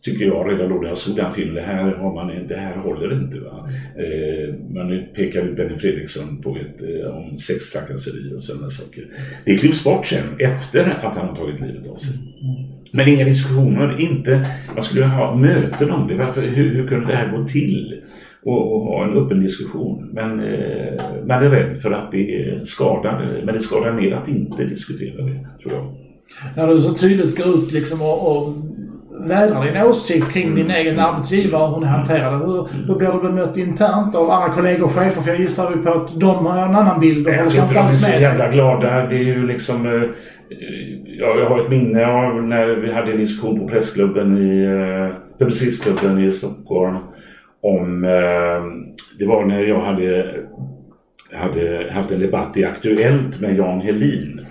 [0.06, 2.76] tycker jag redan då när jag såg den filmen, det här, har man, det här
[2.76, 3.40] håller inte.
[3.40, 3.70] Va?
[3.98, 9.08] Eh, man pekar ut Benny Fredriksson på ett, eh, om sextrakasserier och sådana saker.
[9.46, 12.18] Det klipps bort sen, efter att han har tagit livet av sig.
[12.92, 16.16] Men inga diskussioner, inte, man skulle ha möten om det.
[16.16, 18.02] Varför, hur, hur kunde det här gå till?
[18.44, 20.10] Och, och, ha en öppen diskussion.
[20.14, 20.94] Men eh,
[21.28, 25.48] man är rädd för att det skadar, men det skadar mer att inte diskutera det,
[25.62, 25.94] tror jag.
[26.56, 28.54] När du så tydligt går ut liksom och, och
[29.28, 32.46] vädrar din åsikt kring din egen arbetsgivare och hur ni hanterar det.
[32.46, 35.22] Hur, hur blir du bemött internt av andra kollegor och chefer?
[35.22, 37.74] För jag gissar ju på att de har en annan bild och jag tror inte
[37.74, 39.06] de är så jävla glada.
[39.06, 39.86] Det är ju liksom...
[39.86, 40.10] Eh,
[41.06, 44.64] ja, jag har ett minne av när vi hade en diskussion på pressklubben i...
[44.64, 46.98] Eh, Publicistklubben i Stockholm.
[47.62, 48.04] Om...
[48.04, 48.86] Eh,
[49.20, 50.36] det var när jag hade,
[51.34, 54.46] hade haft en debatt i Aktuellt med Jan Helin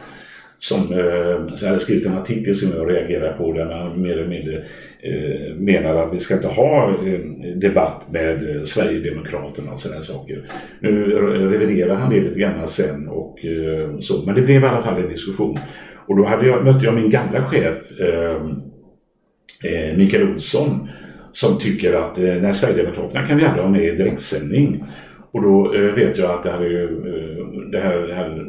[0.64, 4.56] som eh, hade skrivit en artikel som jag reagerade på där man mer eller mindre
[5.00, 7.20] eh, menar att vi ska inte ha eh,
[7.56, 10.42] debatt med eh, Sverigedemokraterna och sådana saker.
[10.80, 11.04] Nu
[11.52, 15.02] reviderar han det lite grann sen och eh, så, men det blev i alla fall
[15.02, 15.58] en diskussion.
[16.06, 18.36] Och då hade jag, mötte jag min gamla chef eh,
[19.64, 20.88] eh Mikael Olsson
[21.32, 24.84] som tycker att eh, när Sverigedemokraterna kan vi aldrig ha med i direktsändning.
[25.32, 28.46] Och då eh, vet jag att det här, är, eh, det här, det här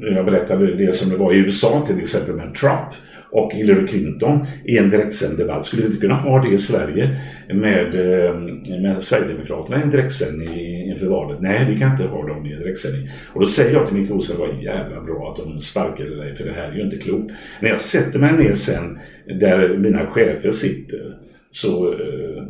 [0.00, 2.94] jag berättade det som det var i USA till exempel med Trump
[3.32, 5.66] och Hillary Clinton i en direktsänd debatt.
[5.66, 8.34] Skulle vi inte kunna ha det i Sverige med, eh,
[8.80, 10.58] med Sverigedemokraterna i en direktsändning
[10.90, 11.40] inför valet?
[11.40, 13.10] Nej, vi kan inte ha dem i en direktsändning.
[13.34, 16.34] Och då säger jag till Micke Olsson, det var jävla bra att de sparkade dig
[16.34, 17.32] för det här är ju inte klokt.
[17.60, 18.98] När jag sätter mig ner sen
[19.40, 21.16] där mina chefer sitter
[21.50, 22.42] så eh,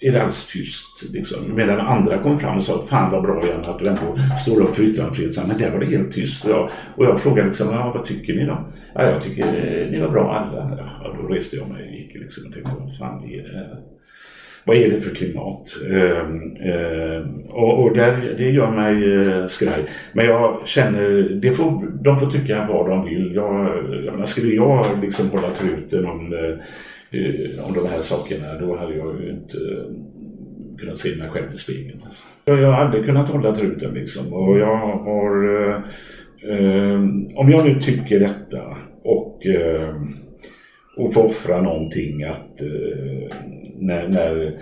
[0.00, 1.02] är det tyst.
[1.12, 1.54] Liksom.
[1.54, 4.74] Medan andra kom fram och sa Fan vad bra Jan att du ändå står upp
[4.74, 5.46] för yttrandefrihet.
[5.46, 6.44] Men där var det helt tyst.
[6.44, 8.58] Och jag, och jag frågade liksom, ja, vad tycker ni då?
[8.94, 10.78] Ja, jag tycker eh, ni var bra alla.
[11.02, 13.76] Ja, då reste jag mig och gick liksom och tänkte vad fan är det här?
[14.64, 15.76] Vad är det för klimat?
[15.88, 19.84] Um, um, och, och där, det gör mig uh, skraj.
[20.12, 23.34] Men jag känner, det får, de får tycka vad de vill.
[23.34, 23.66] Jag,
[24.04, 26.58] jag menar, skulle jag liksom hålla truten om uh, Eh,
[27.12, 31.54] Eh, om de här sakerna, då hade jag ju inte eh, kunnat se mig själv
[31.54, 32.00] i spegeln.
[32.04, 32.26] Alltså.
[32.44, 35.60] Jag hade kunnat hålla truten liksom och jag har...
[35.68, 35.76] Eh,
[36.50, 37.00] eh,
[37.34, 39.94] om jag nu tycker detta och, eh,
[40.96, 43.36] och får offra någonting att eh,
[43.80, 44.52] när, när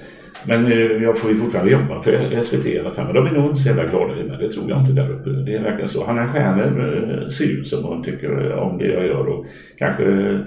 [0.46, 3.07] men eh, jag får ju fortfarande jobba för SVT i alla fall.
[3.07, 4.37] Men de är nog inte så jävla glada i mig.
[4.40, 5.31] Det tror jag inte där uppe.
[5.31, 6.07] Det är verkligen så.
[6.07, 9.26] Hanna Stjärner eh, ser ut som hon tycker om det jag gör.
[9.26, 9.46] Och
[9.78, 10.38] kanske eh,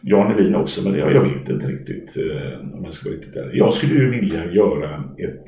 [0.00, 0.88] Jan Levin också.
[0.88, 2.16] Men jag, jag vet inte riktigt
[2.74, 3.58] om jag ska vara riktigt ärlig.
[3.58, 5.46] Jag skulle ju vilja göra ett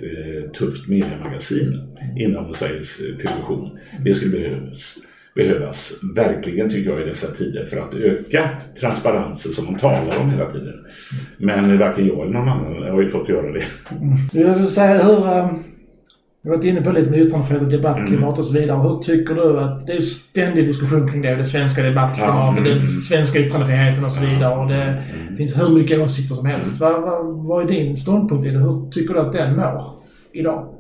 [0.52, 3.78] tufft mediemagasin inom Sveriges Television.
[4.04, 4.98] Det skulle behövas
[5.35, 10.31] behövas verkligen tycker jag i dessa tider för att öka transparensen som man talar om
[10.31, 10.75] hela tiden.
[11.38, 13.64] Men varken jag eller någon annan har ju fått göra det.
[14.01, 14.16] Mm.
[14.33, 15.38] Jag skulle säga hur...
[15.38, 15.64] Um,
[16.42, 18.38] vi har varit inne på lite med yttrandefrihet och debattklimat mm.
[18.38, 18.79] och så vidare.
[18.79, 19.87] Hur tycker du att...
[19.87, 21.35] Det är ständig diskussion kring det.
[21.35, 22.79] Det svenska debattklimatet, mm.
[22.79, 24.57] den svenska yttrandefriheten och så vidare.
[24.57, 25.37] Och det mm.
[25.37, 26.81] finns hur mycket åsikter som helst.
[26.81, 28.59] Vad, vad, vad är din ståndpunkt i det?
[28.59, 29.94] Hur tycker du att den mår
[30.33, 30.73] idag?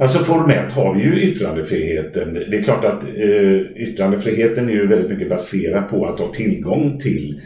[0.00, 2.34] Alltså formellt har vi ju yttrandefriheten.
[2.34, 6.98] Det är klart att eh, yttrandefriheten är ju väldigt mycket baserad på att ha tillgång
[6.98, 7.40] till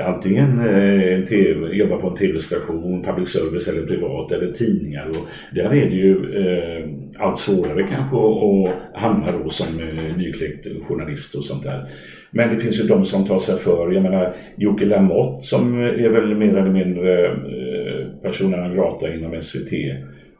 [0.00, 5.08] antingen eh, en TV, jobba på en tv-station, public service eller privat eller tidningar.
[5.10, 10.66] Och där är det ju eh, allt svårare kanske att hamna då som eh, nykläckt
[10.88, 11.88] journalist och sånt där.
[12.30, 16.08] Men det finns ju de som tar sig för, jag menar Jocke Lamotte som är
[16.08, 19.72] väl mer eller mindre eh, personen grata inom SVT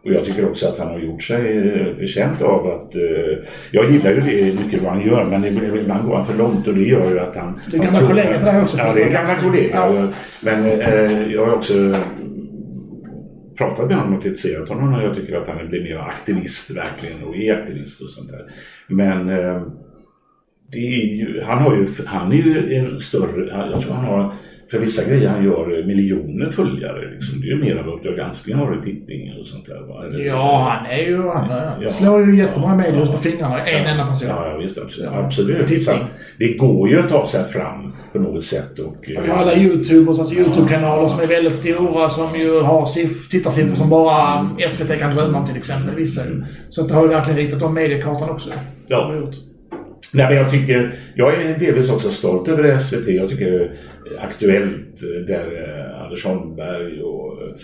[0.05, 2.95] och jag tycker också att han har gjort sig eh, förtjänt av att...
[2.95, 3.39] Eh,
[3.71, 6.75] jag gillar ju det mycket vad han gör men ibland går han för långt och
[6.75, 7.61] det gör ju att han...
[7.71, 8.79] Det är gamla kollegor till dig också?
[8.79, 9.71] Ja, det är gamla kollegor.
[9.75, 10.09] Ja.
[10.41, 11.95] Men eh, jag har också
[13.59, 17.25] pratat med honom och kritiserat honom och jag tycker att han blir mer aktivist verkligen
[17.25, 18.51] och är aktivist och sånt där.
[18.87, 19.63] Men eh,
[20.73, 23.71] det är ju, han, har ju, han är ju en större...
[23.73, 24.35] Jag tror han har
[24.73, 27.11] för vissa grejer han gör miljoner följare.
[27.11, 27.41] Liksom.
[27.41, 29.81] Det är ju mer än vad Uppdrag granskning har i tittning och sånt där.
[29.81, 30.19] Va?
[30.25, 31.29] Ja, han är ju...
[31.29, 31.51] Han
[31.83, 31.89] ja.
[31.89, 33.67] slår ju jättemånga ja, på fingrarna.
[33.67, 34.29] En ja, enda person.
[34.29, 34.79] Ja, visst.
[34.79, 35.11] Absolut.
[35.13, 35.25] Ja.
[35.25, 35.83] absolut.
[35.83, 35.93] Så
[36.39, 38.79] det går ju att ta sig fram på något sätt.
[38.79, 43.29] Och, vi har alla YouTubers, alltså YouTube-kanaler som är väldigt stora som ju har siff
[43.29, 45.95] tittarsiffror som bara SVT kan drömma om till exempel.
[45.95, 46.23] Vissa.
[46.23, 46.45] Mm.
[46.71, 48.51] Så att det har ju verkligen ritat om mediekartan också.
[48.87, 49.23] Ja.
[50.15, 53.09] Nej, men jag tycker, jag är delvis också stolt över SVT.
[53.09, 53.79] Jag tycker
[54.19, 57.55] Aktuellt eh, där eh, Anders Holmberg och eh,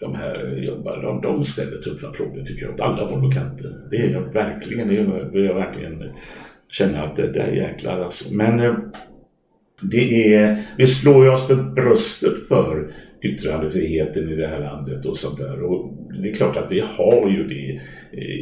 [0.00, 3.72] de här jobbar, de, de ställer tuffa frågor tycker jag åt alla håll och kanter.
[3.90, 6.04] Det är jag verkligen, det vill jag verkligen
[6.68, 8.34] känna att det, det är jäklar alltså.
[8.34, 8.74] Men
[9.82, 15.16] det är, vi slår ju oss för bröstet för yttrandefriheten i det här landet och
[15.16, 15.62] sånt där.
[15.62, 17.80] Och det är klart att vi har ju det.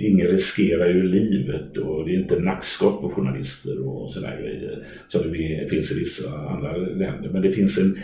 [0.08, 5.32] Ingen riskerar ju livet och det är inte nackskott på journalister och sådana grejer som
[5.32, 7.30] det finns i vissa andra länder.
[7.32, 7.98] Men det finns en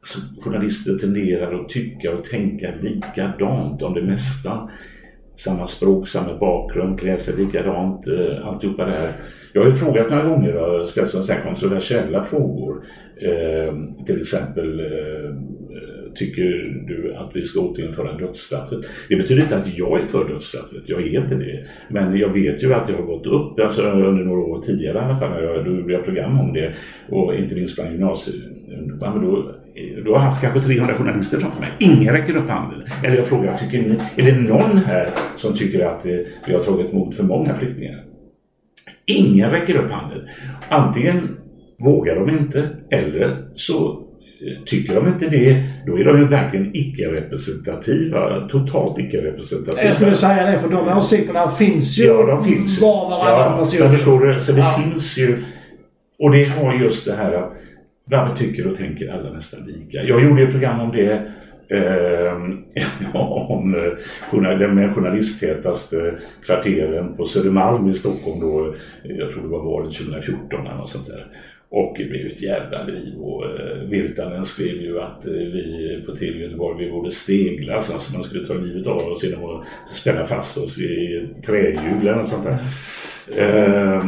[0.00, 4.70] alltså, journalister tenderar att tycka och tänka likadant om det mesta.
[5.34, 9.12] Samma språk, samma bakgrund, läser likadant, eh, alltihopa det här.
[9.52, 12.84] Jag har ju frågat några gånger och ställt sådana kontroversiella frågor.
[13.16, 13.74] Eh,
[14.06, 15.34] till exempel eh,
[16.14, 16.42] tycker
[16.88, 18.78] du att vi ska återinföra dödsstraffet?
[19.08, 21.64] Det betyder inte att jag är för dödsstraffet, jag är inte det.
[21.88, 25.00] Men jag vet ju att det har gått upp alltså under några år tidigare i
[25.00, 25.30] alla fall.
[25.30, 26.72] När jag, då gjorde jag program om det
[27.08, 29.18] och inte minst bland gymnasieungdomar.
[29.18, 29.54] Då,
[30.04, 31.68] då har jag haft kanske 300 journalister framför mig.
[31.78, 32.82] Ingen räcker upp handen.
[33.04, 36.60] Eller jag frågar, tycker ni, är det någon här som tycker att eh, vi har
[36.60, 38.04] tagit emot för många flyktingar?
[39.06, 40.28] Ingen räcker upp handen.
[40.68, 41.28] Antingen
[41.78, 44.01] vågar de inte eller så
[44.66, 48.48] Tycker de inte det, då är de ju verkligen icke-representativa.
[48.48, 49.84] Totalt icke-representativa.
[49.84, 52.82] Jag skulle säga det, för de åsikterna finns ju ja, de finns ju.
[52.82, 53.80] var varannan ja, person.
[53.80, 54.40] Jag förstår du?
[54.40, 54.82] Så det ja.
[54.84, 55.44] finns ju.
[56.18, 57.52] Och det har just det här att
[58.04, 60.02] varför tycker och tänker alla nästan lika?
[60.02, 61.32] Jag gjorde ett program om det
[61.72, 62.32] Eh,
[63.14, 63.74] om
[64.34, 66.14] eh, den journalisthetaste
[66.44, 71.06] kvarteren på Södermalm i Stockholm då, jag tror det var valet 2014 eller något sånt
[71.06, 71.26] där.
[71.74, 76.16] Och det blev ett jävla liv och eh, Virtanen skrev ju att eh, vi på
[76.16, 80.24] TV Göteborg vi borde steglas, alltså man skulle ta livet av oss genom att spänna
[80.24, 82.58] fast oss i trähjul eller sånt där.
[83.36, 84.04] Eh,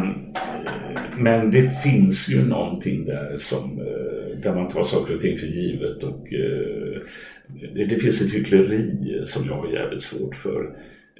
[1.17, 5.47] men det finns ju någonting där som, eh, där man tar saker och ting för
[5.47, 7.01] givet och eh,
[7.75, 8.93] det, det finns ett hyckleri
[9.25, 10.71] som jag har jävligt svårt för.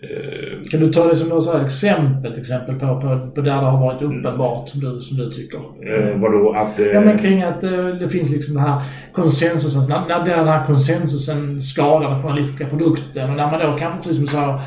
[0.03, 3.67] Eh, kan du ta det som något exempel, till exempel på, på, på där det
[3.67, 5.59] har varit uppenbart som du, som du tycker?
[5.59, 6.81] Eh, vadå att...
[6.81, 6.87] Eh...
[6.87, 8.83] Ja men kring att eh, det finns liksom den här
[9.13, 13.99] konsensusen, när, när den här konsensusen skadar den journalistiska produkten och när man då kanske
[13.99, 14.61] precis som du sa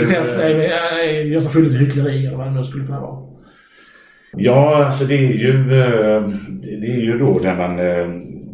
[0.00, 3.18] beter sig, gör sig skyldig till hyckleri eller vad det nu skulle kunna vara.
[4.36, 6.28] Ja, alltså det är ju, eh,
[6.80, 7.78] det är ju då där man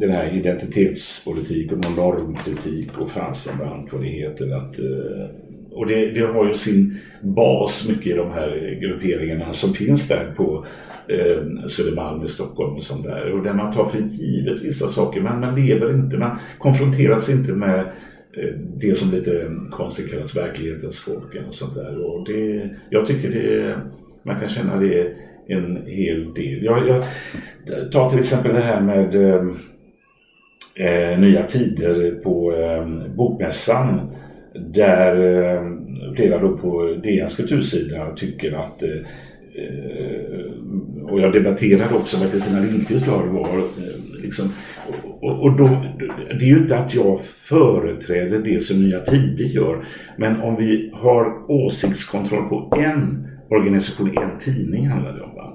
[0.03, 4.57] den här identitetspolitik och normkritik och fasen vad allt vad det heter.
[4.57, 5.27] Att, eh,
[5.71, 10.33] och det, det, har ju sin bas mycket i de här grupperingarna som finns där
[10.37, 10.67] på
[11.09, 13.33] eh, Södermalm i Stockholm och sånt där.
[13.33, 17.53] Och där man tar för givet vissa saker men man lever inte, man konfronteras inte
[17.53, 17.79] med
[18.37, 21.47] eh, det som lite konstigt kallas verklighetens folk.
[21.49, 22.05] och sånt där.
[22.05, 23.79] Och det, jag tycker det,
[24.23, 25.13] man kan känna det
[25.47, 26.65] en hel del.
[26.65, 27.05] Jag, jag
[27.93, 29.45] ta till exempel det här med eh,
[30.75, 34.01] eh, Nya Tider på eh, Bokmässan
[34.55, 35.63] där eh,
[36.17, 38.91] flera då på DNs kultursida tycker att eh,
[39.55, 40.53] eh
[41.13, 43.59] och jag debatterade också med Kristina Lindqvist var det var.
[43.59, 44.53] Eh, liksom,
[45.21, 45.69] och, och då,
[46.39, 49.85] det är ju inte att jag företräder det som Nya Tider gör.
[50.17, 55.35] Men om vi har åsiktskontroll på en organisation, en tidning handlar det om.
[55.35, 55.52] Va?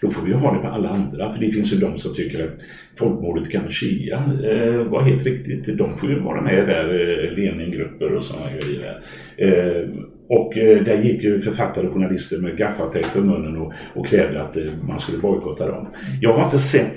[0.00, 2.44] Då får vi ha det på alla andra, för det finns ju de som tycker
[2.44, 2.60] att
[2.98, 5.78] folkmordet i Kampuchea eh, var helt riktigt.
[5.78, 9.00] De får ju vara med där, eh, Leningrupper och sådana grejer.
[9.36, 9.88] Eh,
[10.28, 14.42] och eh, där gick ju författare och journalister med gaffatejp för munnen och, och krävde
[14.42, 15.88] att eh, man skulle bojkotta dem.
[16.20, 16.92] Jag har inte sett,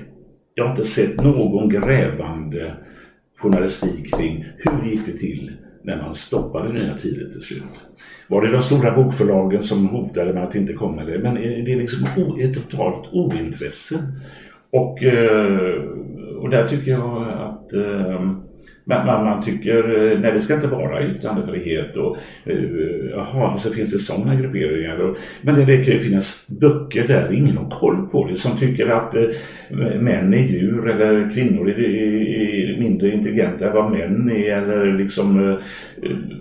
[0.56, 2.74] jag har inte sett någon grävande
[3.38, 5.52] journalistik kring hur gick det till
[5.84, 7.86] när man stoppade Nya Tider till slut.
[8.28, 11.04] Var det de stora bokförlagen som hotade med att inte komma?
[11.04, 11.20] Det?
[11.20, 12.08] Men eh, det är liksom
[12.40, 13.96] ett totalt ointresse.
[14.72, 15.82] Och, eh,
[16.40, 18.42] och där tycker jag att ehm,
[18.86, 22.64] men man, man, tycker, eh, nej det ska inte vara yttrandefrihet och eh,
[23.12, 24.98] jaha, så finns det sådana grupperingar.
[24.98, 28.58] Och, men det, det kan ju finnas böcker där ingen har koll på det som
[28.58, 34.30] tycker att uh, män är djur eller kvinnor är, är, mindre intelligenta än vad män
[34.30, 35.58] är eller liksom, uh,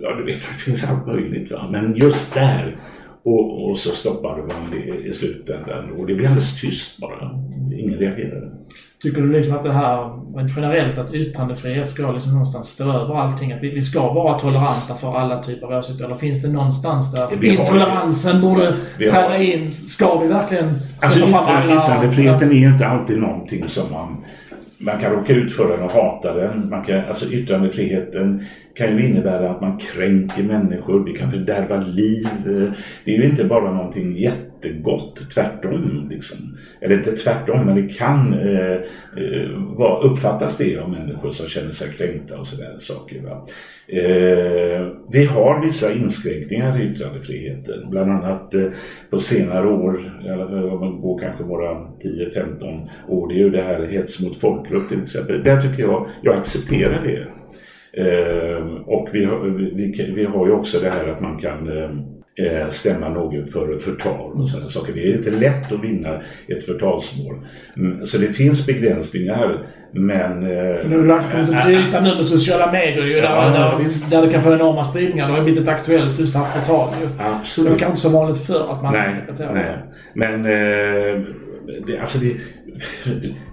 [0.01, 1.69] ja du vet det finns allt möjligt va.
[1.71, 2.75] Men just där
[3.23, 7.39] och, och så stoppade man det i slutändan och det blev alldeles tyst bara.
[7.77, 8.51] Ingen reagerade.
[9.03, 10.19] Tycker du liksom att det här
[10.55, 13.51] generellt att yttrandefrihet ska liksom någonstans stå över allting?
[13.51, 16.05] Att vi, vi ska vara toleranta för alla typer av åsikter?
[16.05, 18.73] Eller finns det någonstans där vi intoleransen borde
[19.09, 19.71] träda in?
[19.71, 21.83] Ska vi verkligen alltså, släppa fram alla?
[21.83, 24.17] Yttrandefriheten är ju inte alltid någonting som man
[24.77, 26.69] man kan råka ut för den och hata den.
[26.69, 28.43] Man kan, alltså yttrandefriheten
[28.75, 32.27] kan ju innebära att man kränker människor, det kan fördärva liv.
[33.05, 34.17] Det är ju inte bara någonting
[34.63, 36.07] jättegott, tvärtom.
[36.09, 36.37] Liksom.
[36.81, 41.71] Eller inte tvärtom, men det kan eh, eh var, uppfattas det av människor som känner
[41.71, 43.21] sig kränkta och sådär saker.
[43.21, 43.45] Va?
[43.87, 48.65] Eh, vi har vissa inskränkningar i yttrandefriheten, bland annat eh,
[49.09, 53.61] på senare år, i om man går kanske bara 10-15 år, det är ju det
[53.61, 55.43] här hets mot folkgrupp till exempel.
[55.43, 57.27] Där tycker jag, jag accepterar det.
[57.95, 59.39] Eh, och vi har,
[59.75, 61.89] vi, vi har ju också det här att man kan eh,
[62.35, 64.93] eh, stämma någon för förtal och sådana saker.
[64.93, 67.35] Det är inte lätt att vinna ett förtalsmål.
[67.77, 69.65] Mm, så det finns begränsningar
[69.95, 70.39] men...
[70.39, 74.27] Nu har du lagt kommit till ytan nu med sociala medier ju, ja, där, där,
[74.27, 75.27] det kan få enorma spridningar.
[75.27, 77.07] Det har blivit ett aktuellt just det här förtal ju.
[77.19, 77.67] Absolut.
[77.67, 79.47] Det var kanske inte så vanligt förr att man nej, nej.
[79.53, 79.79] det.
[80.13, 81.21] Men eh,
[81.87, 82.35] det, alltså det,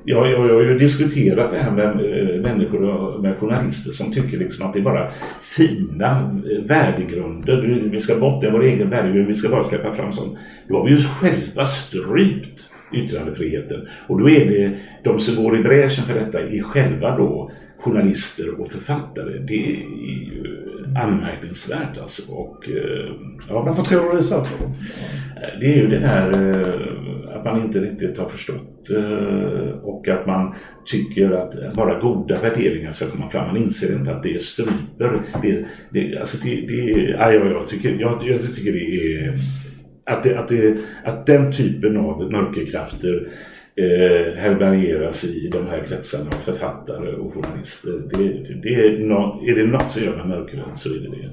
[0.04, 4.38] jag, jag, jag har ju diskuterat det här med eh, människor med journalister som tycker
[4.38, 5.10] liksom att det är bara
[5.56, 7.88] fina värdegrunder.
[7.92, 10.38] Vi ska bottna vår egen värdegrund, vi ska bara släppa fram sånt.
[10.68, 13.88] Då har vi ju själva strypt yttrandefriheten.
[14.06, 18.60] Och då är det de som går i bräschen för detta är själva då journalister
[18.60, 19.38] och författare.
[19.38, 20.44] Det är ju
[21.02, 22.32] anmärkningsvärt alltså.
[22.32, 23.10] Och, eh,
[23.48, 23.62] ja.
[23.62, 24.46] Varför tror du det är så?
[25.60, 26.30] Det är ju det här
[27.40, 30.54] att man inte riktigt har förstått eh, och att man
[30.86, 33.46] tycker att bara goda värderingar ska komma fram.
[33.46, 35.22] Man inser inte att det stryper.
[35.42, 39.34] Det, det, alltså det, det, ja, jag, tycker, jag, jag tycker det är
[40.06, 43.28] att, det, att, det, att den typen av mörkerkrafter
[43.76, 47.92] eh, härbärgeras i de här kretsarna av författare och journalister.
[48.10, 51.30] Det, det är, no, är det något som gör mig mörkrädd så är det det.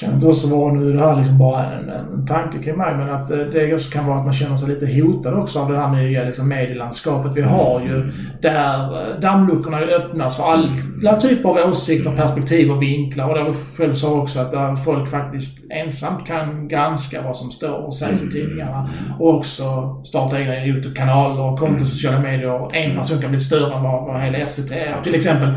[0.00, 2.96] Kan det inte också vara, nu det här liksom bara en, en tanke kring mig,
[2.96, 5.72] men att eh, det också kan vara att man känner sig lite hotad också av
[5.72, 8.12] det här nya liksom, medielandskapet vi har ju.
[8.40, 13.28] Där eh, dammluckorna öppnas för alla typer av åsikter, perspektiv och vinklar.
[13.28, 17.86] Och där själv sa också att där folk faktiskt ensamt kan granska vad som står
[17.86, 18.88] och sägs i tidningarna.
[19.18, 22.74] Och också starta egna YouTube-kanaler och konton sociala medier.
[22.74, 25.00] En person kan bli större än vad, vad hela SVT är.
[25.02, 25.48] Till exempel.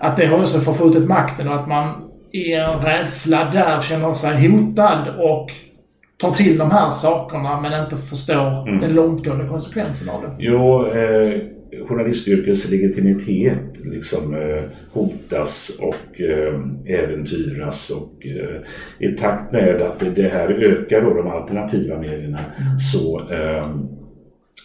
[0.00, 4.48] Att det har också förskjutit makten och att man i en rädsla där känner sig
[4.48, 5.52] hotad och
[6.16, 8.80] tar till de här sakerna men inte förstår mm.
[8.80, 10.30] den långtgående konsekvensen av det.
[10.38, 11.40] Jo, eh,
[11.88, 14.62] journalistyrkets legitimitet liksom eh,
[14.92, 21.30] hotas och eh, äventyras och eh, i takt med att det här ökar då de
[21.30, 22.78] alternativa medierna mm.
[22.78, 23.76] så, eh,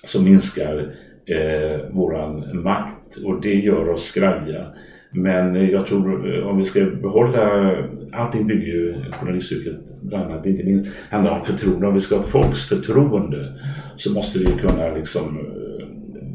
[0.04, 0.92] så minskar
[1.26, 4.66] eh, våran makt och det gör oss skraja.
[5.14, 7.76] Men jag tror eh, om vi ska behålla,
[8.12, 11.88] allting bygger ju journalistyrket bland annat, inte minst handlar om förtroende.
[11.88, 13.54] Om vi ska ha folks förtroende
[13.96, 15.88] så måste vi kunna liksom eh,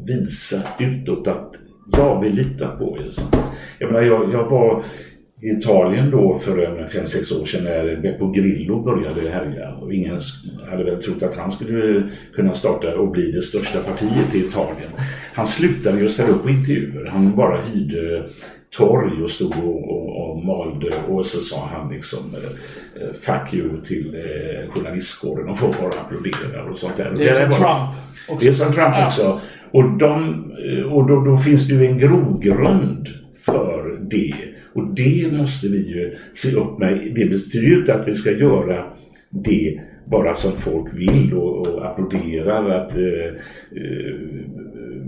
[0.05, 1.55] visa utåt att
[1.91, 3.11] ja, vi litar på er.
[3.79, 4.83] Jag menar, jag, jag var
[5.41, 6.57] i Italien då för
[6.87, 10.19] 5-6 år sedan när Beppo Grillo började härja och ingen
[10.69, 12.03] hade väl trott att han skulle
[12.35, 14.91] kunna starta och bli det största partiet i Italien.
[15.33, 17.05] Han slutade ju ställa upp på intervjuer.
[17.05, 18.25] Han bara hyrde
[18.71, 23.53] torg och stod och, och, och malde och så sa han liksom eh, eh, fuck
[23.53, 27.13] you till eh, journalistkåren och folk bara applåderar och sånt där.
[27.15, 27.95] Det är, som Trump
[28.29, 28.45] också.
[28.45, 29.41] Det är som Trump också.
[29.71, 30.23] Och, de,
[30.67, 33.07] eh, och då, då finns det ju en grogrund
[33.45, 34.33] för det.
[34.73, 37.11] Och det måste vi ju se upp med.
[37.15, 38.85] Det betyder ju inte att vi ska göra
[39.29, 39.79] det
[40.11, 43.25] bara som folk vill och, och applåderar att, eh,
[43.75, 44.15] eh,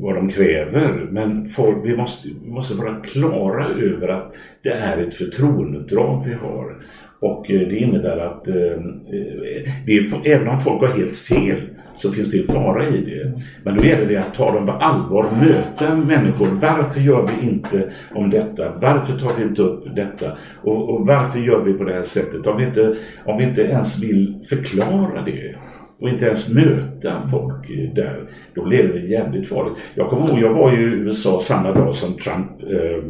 [0.02, 1.08] vad de kräver.
[1.12, 4.34] Men folk, vi, måste, vi måste vara klara över att
[4.64, 6.76] det är ett förtroendeuppdrag vi har.
[7.20, 11.62] Och eh, det innebär att eh, eh det är, även om folk har helt fel
[11.98, 13.42] så finns det en fara i det.
[13.64, 16.48] Men då gäller det att ta dem på allvar, möta människor.
[16.48, 18.72] Varför gör vi inte om detta?
[18.82, 20.38] Varför tar vi inte upp detta?
[20.62, 22.48] Och, och varför gör vi på det här sättet?
[22.48, 22.96] Om vi, inte,
[23.26, 25.56] om vi inte ens vill förklara det
[26.02, 28.24] och inte ens möta folk där,
[28.54, 29.74] då lever vi jävligt farligt.
[29.96, 33.04] Jag kommer ihåg, jag var i USA samma dag som Trump eh,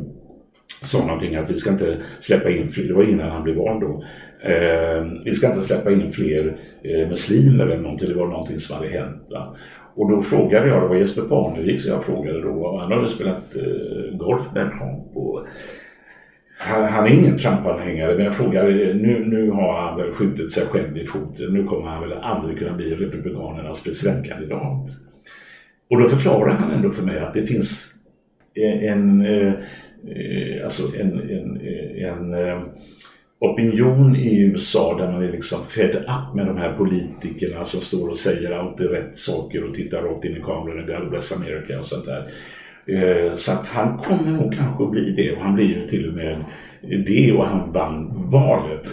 [0.84, 3.82] sa någonting att vi ska inte släppa in fler, det var innan han blev vald
[3.82, 4.04] då,
[4.50, 8.76] eh, vi ska inte släppa in fler eh, muslimer eller någonting, det var någonting som
[8.76, 9.28] hade hänt.
[9.30, 9.56] Va?
[9.96, 13.56] Och då frågade jag, det var Jesper Parnevik som jag frågade då, han hade spelat
[13.56, 15.18] eh, golf med Trump.
[15.18, 15.46] Och,
[16.64, 20.66] han, han, är ingen Trump-anhängare men jag frågar, nu, nu har han väl skjutit sig
[20.66, 24.90] själv i foten, nu kommer han väl aldrig kunna bli Republikanernas presidentkandidat.
[25.90, 27.94] Och då förklarar han ändå för mig att det finns
[28.56, 29.48] eh, en, en
[30.08, 32.62] eh, alltså en, en, eh, en eh,
[33.40, 38.10] opinion i USA där man är liksom fed up med de här politikerna som står
[38.10, 41.80] och säger alltid rätt saker och tittar rakt in i kameran och God bless America
[41.80, 42.32] och sånt där.
[42.86, 46.08] Eh, så att han kommer nog kanske att bli det och han blir ju till
[46.10, 46.44] och med
[47.06, 48.88] det och han vann valet.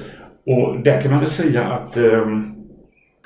[0.46, 2.57] Och där kan man väl säga att um,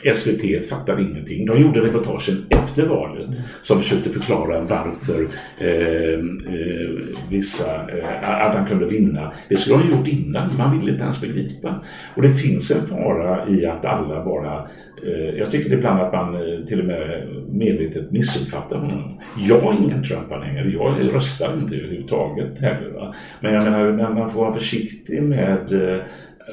[0.04, 1.46] SVT fattar ingenting.
[1.46, 3.28] De gjorde reportagen efter valet
[3.62, 5.28] som försökte förklara varför
[5.58, 6.18] eh,
[6.54, 6.90] eh,
[7.30, 9.32] vissa, eh, att han kunde vinna.
[9.48, 11.74] Det skulle de gjort innan, man ville inte ens begripa.
[12.16, 14.68] Och det finns en fara i att alla bara
[15.06, 19.20] eh, jag tycker ibland att man eh, till och med medvetet missuppfattar honom.
[19.36, 22.90] Jag är ingen Trump-anhängare, jag röstar inte överhuvudtaget heller.
[22.90, 23.14] Va?
[23.40, 26.02] Men jag menar, man får vara försiktig med eh,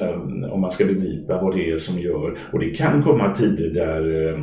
[0.00, 2.38] Eh, om man ska begripa vad det är som gör.
[2.52, 4.38] Och det kan komma tider där, eh,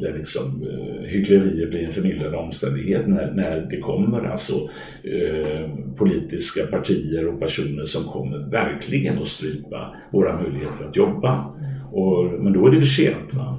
[0.00, 0.66] där liksom,
[1.04, 4.54] hyckleriet hycklerier blir en förmildrande omständighet när, när det kommer alltså
[5.02, 11.44] eh, politiska partier och personer som kommer verkligen att strypa våra möjligheter att jobba.
[11.92, 13.34] Och, men då är det för sent.
[13.34, 13.58] Va?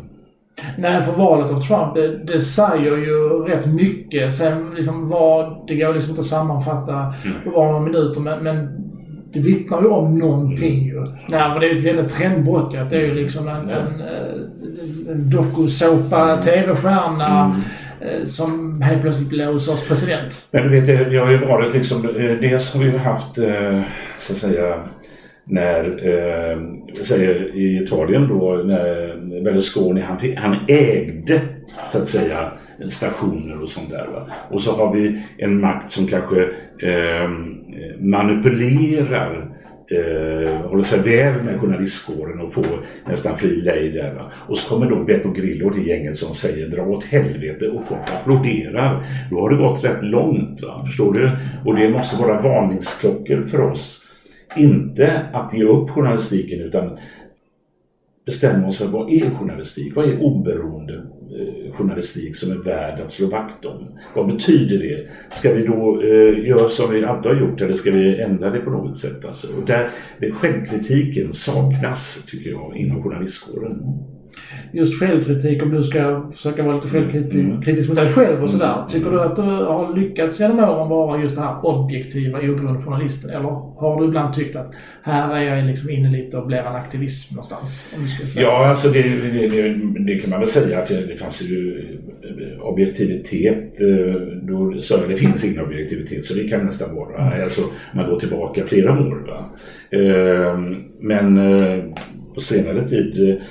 [0.78, 4.34] Nej, för valet av Trump, det, det säger ju rätt mycket.
[4.34, 8.89] Sen liksom vad, det går liksom inte att sammanfatta på bara några minuter, men, men
[9.34, 11.06] det vittnar ju om någonting ju.
[11.28, 15.08] Nej, för det är ju ett väldigt trendbrott Det är ju liksom en, en, en,
[15.10, 17.62] en dokusåpa, TV-stjärna mm.
[18.02, 20.48] Eh, som helt plötsligt blir USAs president.
[20.52, 23.82] Men du vet, det har ju varit liksom, eh, dels har vi ju haft, eh,
[24.20, 24.84] så att säga,
[25.50, 26.58] när, eh,
[27.04, 31.42] säger i Italien då, när Berlusconi, han, han ägde
[31.88, 32.52] så att säga
[32.90, 34.08] stationer och sånt där.
[34.08, 34.28] Va?
[34.50, 36.42] Och så har vi en makt som kanske
[36.80, 37.30] eh,
[38.00, 39.50] manipulerar
[39.92, 44.14] eh, håller sig väl med journalistkåren och får nästan fri lejd där.
[44.14, 44.32] Va?
[44.48, 48.10] Och så kommer då Beppo Grillo till gänget som säger dra åt helvete och folk
[48.22, 49.04] applåderar.
[49.32, 50.62] Då har det gått rätt långt.
[50.62, 50.84] Va?
[50.86, 51.32] Förstår du?
[51.66, 53.99] Och det måste vara varningsklockor för oss.
[54.56, 56.98] Inte att ge upp journalistiken utan
[58.26, 59.96] bestämma oss för vad är journalistik?
[59.96, 63.88] Vad är oberoende eh, journalistik som är värd att slå vakt om?
[64.16, 65.08] Vad betyder det?
[65.36, 68.60] Ska vi då eh, göra som vi alltid har gjort eller ska vi ändra det
[68.60, 69.26] på något sätt?
[69.26, 69.90] Alltså, och där,
[70.32, 73.84] självkritiken saknas, tycker jag, inom journalistkåren
[74.72, 77.88] just självkritik, om du ska försöka vara lite självkritisk mm.
[77.88, 78.76] mot dig själv och sådär.
[78.90, 83.30] Tycker du att du har lyckats genom åren vara just den här objektiva, oberoende journalisten?
[83.30, 84.72] Eller har du ibland tyckt att
[85.04, 87.96] här är jag liksom inne lite och blir en aktivism någonstans?
[88.36, 91.80] Ja, alltså det, det, det, kan man väl säga att det fanns ju
[92.24, 93.82] eh, objektivitet.
[93.82, 97.28] Eh, då sa jag det finns ingen objektivitet så det kan nästan vara.
[97.28, 97.44] Mm.
[97.44, 97.62] Alltså
[97.94, 99.28] man går tillbaka flera år.
[99.28, 99.46] Va?
[99.92, 101.84] Ehm, men eh,
[102.34, 103.42] på senare tid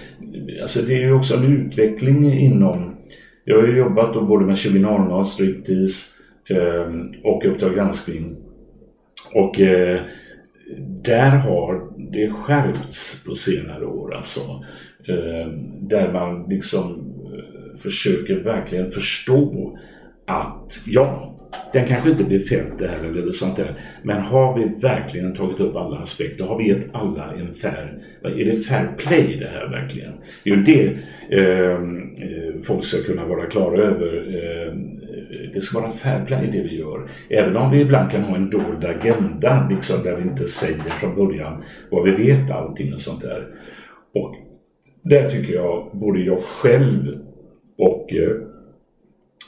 [0.61, 2.95] alltså det är ju också en utveckling inom...
[3.45, 6.09] Jag har ju jobbat då både med 2000 striptease
[6.49, 6.93] eh,
[7.25, 8.37] och Uppdrag granskning.
[9.35, 10.01] Och eh,
[11.03, 14.41] där har det skärpts på senare år alltså.
[15.09, 19.79] Eh, där man liksom eh, försöker verkligen förstå
[20.29, 21.35] att ja,
[21.73, 23.75] den kanske inte blir fälld där eller sånt där.
[24.03, 26.45] Men har vi verkligen tagit upp alla aspekter?
[26.45, 27.99] Har vi gett alla en fair...
[28.23, 30.13] Är det fair play det här verkligen?
[30.45, 30.99] Det är ju det
[31.39, 34.17] ehm, eh, folk ska kunna vara klara över.
[34.17, 37.09] Ehm, eh, det ska vara fair play det vi gör.
[37.29, 41.15] Även om vi ibland kan ha en dold agenda liksom, där vi inte säger från
[41.15, 43.47] början vad vi vet allting och sånt där.
[44.15, 44.35] Och
[45.03, 47.19] där tycker jag, både jag själv
[47.79, 48.48] och eh,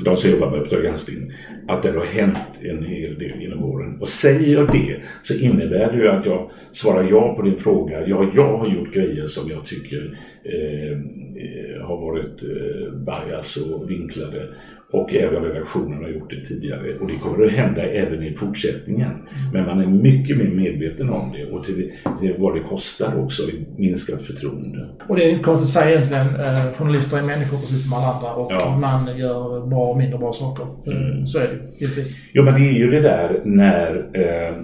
[0.04, 1.32] de som jobbar med Uppdrag granskning,
[1.68, 3.98] att det har hänt en hel del genom åren.
[4.00, 8.06] Och säger jag det så innebär det ju att jag svarar ja på din fråga.
[8.06, 13.90] Ja, jag har gjort grejer som jag tycker eh, eh har varit eh, bias och
[13.90, 14.48] vinklade.
[14.92, 19.10] Och även redaktionen har gjort det tidigare och det kommer att hända även i fortsättningen.
[19.52, 23.42] Men man är mycket mer medveten om det och till, till vad det kostar också
[23.42, 24.88] i minskat förtroende.
[25.08, 26.26] Och det är konstigt att säga egentligen.
[26.26, 28.78] Eh, journalister är människor precis som alla andra och ja.
[28.78, 30.66] man gör bra och mindre bra saker.
[30.86, 31.26] Mm.
[31.26, 32.16] Så är det givetvis.
[32.32, 34.54] Jo men det är ju det där när eh,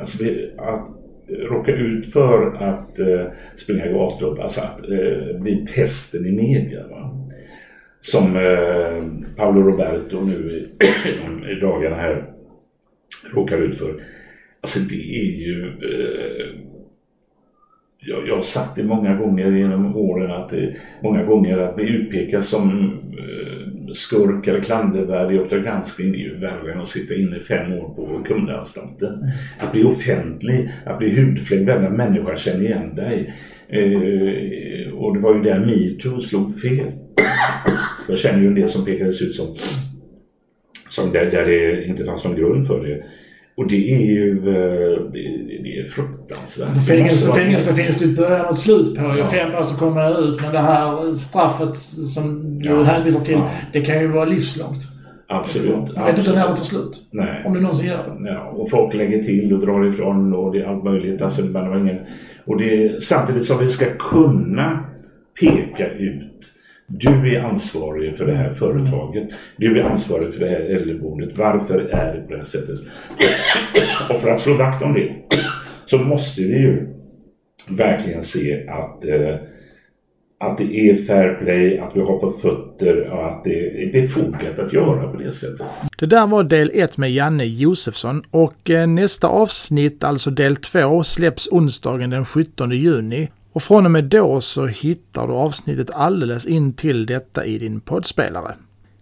[0.00, 0.24] alltså
[0.58, 0.94] att
[1.28, 3.26] råka ut för att eh,
[3.56, 6.80] springa gatlopp, alltså att eh, bli pesten i media.
[6.90, 7.13] Va?
[8.04, 9.04] Som eh,
[9.36, 10.68] Paolo Roberto nu i,
[11.56, 12.24] i dagarna här
[13.32, 13.94] råkar ut för.
[14.60, 15.64] Alltså det är ju...
[15.64, 16.46] Eh,
[18.06, 21.88] jag, jag har sagt det många gånger genom åren att det, många gånger att bli
[21.88, 26.88] utpekad som eh, skurk eller klandervärd i Uppdrag granskning det är ju värre än att
[26.88, 29.30] sitta inne fem år på Kumlaanstalten.
[29.58, 33.34] Att bli offentlig, att bli hudflängd, varenda människa känner igen dig.
[33.68, 36.92] Eh, och det var ju där metoo slog fel.
[38.08, 39.46] Jag känner ju en del som pekades ut som,
[40.88, 43.04] som där, där det inte fanns någon grund för det.
[43.56, 45.22] Och det är ju eh, det,
[45.62, 46.86] det är fruktansvärt.
[46.88, 49.02] Fängelse, fängelse finns det ju början och slut på.
[49.18, 49.26] Ja.
[49.26, 50.42] Fem år så kommer jag ut.
[50.42, 51.76] Men det här straffet
[52.14, 52.82] som du ja.
[52.82, 53.50] hänvisar till, ja.
[53.72, 54.82] det kan ju vara livslångt.
[55.28, 55.92] Absolut.
[55.96, 57.08] Jag vet inte när det tar slut.
[57.10, 57.42] Nej.
[57.46, 58.30] Om det någonsin gör det.
[58.30, 61.22] Ja, och folk lägger till och drar ifrån och det är allt möjligt.
[61.22, 61.98] Alltså, man har ingen,
[62.44, 64.84] och det, samtidigt som vi ska kunna
[65.40, 66.53] peka ut
[66.86, 69.28] du är ansvarig för det här företaget.
[69.56, 71.38] Du är ansvarig för det här äldreboendet.
[71.38, 72.78] Varför är det på det här sättet?
[74.10, 75.12] Och för att slå vakt om det
[75.86, 76.86] så måste vi ju
[77.68, 79.34] verkligen se att, eh,
[80.40, 84.58] att det är fair play, att vi har på fötter och att det är befogat
[84.58, 85.66] att göra på det sättet.
[85.98, 91.02] Det där var del 1 med Janne Josefsson och eh, nästa avsnitt, alltså del 2,
[91.02, 96.46] släpps onsdagen den 17 juni och från och med då så hittar du avsnittet alldeles
[96.46, 98.54] in till detta i din poddspelare.